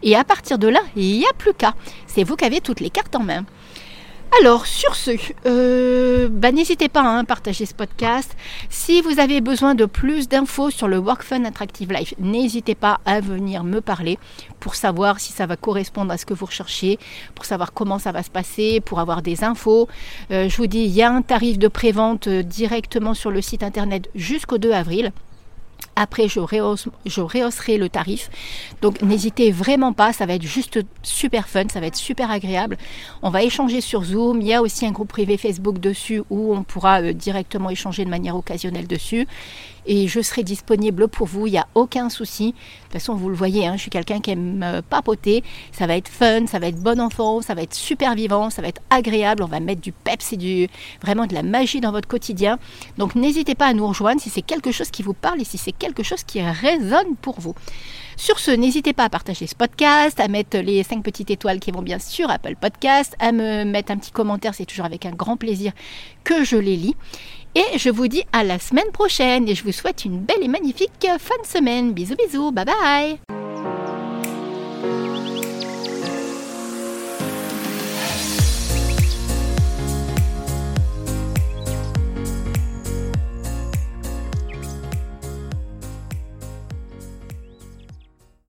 Et 0.03 0.15
à 0.15 0.23
partir 0.23 0.59
de 0.59 0.69
là, 0.69 0.81
il 0.95 1.19
n'y 1.19 1.27
a 1.27 1.33
plus 1.37 1.55
qu'à. 1.55 1.75
C'est 2.07 2.23
vous 2.23 2.37
qui 2.37 2.45
avez 2.45 2.61
toutes 2.61 2.81
les 2.81 2.91
cartes 2.91 3.17
en 3.17 3.25
main. 3.25 3.45
Alors, 4.39 4.65
sur 4.65 4.95
ce, 4.95 5.11
euh, 5.47 6.29
bah, 6.31 6.53
n'hésitez 6.53 6.89
pas 6.89 7.03
hein, 7.03 7.19
à 7.19 7.25
partager 7.25 7.67
ce 7.67 7.75
podcast. 7.75 8.37
Si 8.69 9.01
vous 9.03 9.19
avez 9.19 9.41
besoin 9.41 9.75
de 9.75 9.85
plus 9.85 10.29
d'infos 10.29 10.71
sur 10.71 10.89
le 10.89 10.99
Work 10.99 11.25
Fun 11.25 11.45
Attractive 11.45 11.93
Life, 11.93 12.15
n'hésitez 12.19 12.77
pas 12.77 13.01
à 13.05 13.21
venir 13.21 13.65
me 13.65 13.81
parler 13.81 14.19
pour 14.61 14.77
savoir 14.77 15.19
si 15.19 15.33
ça 15.33 15.47
va 15.47 15.57
correspondre 15.57 16.13
à 16.13 16.17
ce 16.17 16.25
que 16.25 16.33
vous 16.33 16.47
recherchez, 16.47 16.99
pour 17.35 17.45
savoir 17.45 17.73
comment 17.73 17.99
ça 17.99 18.13
va 18.13 18.23
se 18.23 18.31
passer, 18.31 18.81
pour 18.81 19.01
avoir 19.01 19.21
des 19.21 19.43
infos. 19.43 19.89
Euh, 20.31 20.49
je 20.49 20.57
vous 20.57 20.69
dis, 20.69 20.85
il 20.85 20.93
y 20.93 21.03
a 21.03 21.11
un 21.11 21.23
tarif 21.23 21.59
de 21.59 21.69
prévente 21.69 22.29
euh, 22.29 22.43
directement 22.43 23.15
sur 23.15 23.31
le 23.31 23.43
site 23.43 23.65
internet 23.65 24.09
jusqu'au 24.15 24.59
2 24.59 24.73
avril. 24.73 25.13
Après, 26.03 26.29
je, 26.29 26.41
rehausserai 26.41 27.77
le 27.77 27.91
tarif. 27.91 28.31
Donc, 28.81 29.03
n'hésitez 29.03 29.53
vraiment 29.53 29.93
pas. 29.93 30.15
Ça 30.15 30.25
va 30.25 30.33
être 30.33 30.43
juste 30.43 30.81
super 31.03 31.47
fun. 31.47 31.65
Ça 31.71 31.79
va 31.79 31.89
être 31.89 31.97
super 31.97 32.31
agréable. 32.31 32.79
On 33.21 33.29
va 33.29 33.43
échanger 33.43 33.83
sur 33.83 34.03
Zoom. 34.03 34.41
Il 34.41 34.47
y 34.47 34.55
a 34.55 34.63
aussi 34.63 34.87
un 34.87 34.93
groupe 34.93 35.09
privé 35.09 35.37
Facebook 35.37 35.79
dessus 35.79 36.23
où 36.31 36.55
on 36.55 36.63
pourra 36.63 37.03
euh, 37.03 37.13
directement 37.13 37.69
échanger 37.69 38.07
de 38.07 38.09
manière 38.09 38.35
occasionnelle 38.35 38.87
dessus 38.87 39.27
et 39.91 40.07
je 40.07 40.21
serai 40.21 40.45
disponible 40.45 41.09
pour 41.09 41.27
vous, 41.27 41.49
il 41.49 41.53
n'y 41.53 41.59
a 41.59 41.67
aucun 41.75 42.09
souci. 42.11 42.47
De 42.47 42.53
toute 42.53 42.93
façon, 42.93 43.15
vous 43.15 43.29
le 43.29 43.35
voyez, 43.35 43.67
hein, 43.67 43.75
je 43.75 43.83
suis 43.83 43.91
quelqu'un 43.91 44.21
qui 44.21 44.31
aime 44.31 44.63
euh, 44.63 44.83
papoter, 44.89 45.43
ça 45.73 45.89
va 45.89 45.97
être 45.97 46.09
fun, 46.09 46.47
ça 46.47 46.61
va 46.61 46.69
être 46.69 46.81
bon 46.81 47.01
enfant, 47.01 47.41
ça 47.41 47.55
va 47.55 47.63
être 47.63 47.75
super 47.75 48.15
vivant, 48.15 48.51
ça 48.51 48.63
va 48.63 48.69
être 48.69 48.81
agréable, 48.91 49.43
on 49.43 49.49
va 49.49 49.59
mettre 49.59 49.81
du 49.81 49.91
peps 49.91 50.33
et 50.33 50.37
du, 50.37 50.69
vraiment 51.03 51.27
de 51.27 51.35
la 51.35 51.43
magie 51.43 51.81
dans 51.81 51.91
votre 51.91 52.07
quotidien. 52.07 52.61
Donc 52.99 53.17
n'hésitez 53.17 53.57
pas 53.57 53.67
à 53.67 53.75
nous 53.75 53.85
rejoindre 53.85 54.21
si 54.21 54.31
c'est 54.31 54.43
quelque 54.43 54.71
chose 54.71 54.91
qui 54.91 55.03
vous 55.03 55.13
parle 55.13 55.41
et 55.41 55.45
si 55.45 55.59
c'est 55.59 55.73
quelque 55.73 55.90
chose 56.03 56.25
qui 56.25 56.43
résonne 56.43 57.17
pour 57.21 57.41
vous. 57.41 57.55
Sur 58.17 58.39
ce, 58.39 58.51
n'hésitez 58.51 58.93
pas 58.93 59.05
à 59.05 59.09
partager 59.09 59.47
ce 59.47 59.55
podcast, 59.55 60.21
à 60.21 60.29
mettre 60.29 60.59
les 60.59 60.83
5 60.83 61.03
petites 61.03 61.31
étoiles 61.31 61.59
qui 61.59 61.71
vont 61.71 61.83
bien 61.83 61.99
sur 61.99 62.31
Apple 62.31 62.55
Podcast, 62.61 63.17
à 63.19 63.33
me 63.33 63.65
mettre 63.65 63.93
un 63.93 63.97
petit 63.97 64.11
commentaire, 64.11 64.55
c'est 64.55 64.67
toujours 64.67 64.85
avec 64.85 65.07
un 65.07 65.13
grand 65.13 65.37
plaisir 65.37 65.73
que 66.23 66.45
je 66.45 66.57
les 66.57 66.77
lis. 66.77 66.97
Et 67.55 67.79
je 67.79 67.91
vous 67.91 68.09
dis 68.09 68.23
à 68.33 68.45
la 68.45 68.59
semaine 68.59 68.91
prochaine 68.93 69.49
et 69.49 69.55
je 69.55 69.65
vous 69.65 69.73
souhaite 69.73 70.05
une 70.05 70.21
belle 70.21 70.43
et 70.43 70.49
magnifique 70.49 71.07
fin 71.19 71.41
de 71.43 71.47
semaine. 71.47 71.93
Bisous 71.93 72.17
bisous, 72.17 72.53
bye 72.53 72.65
bye 72.65 73.50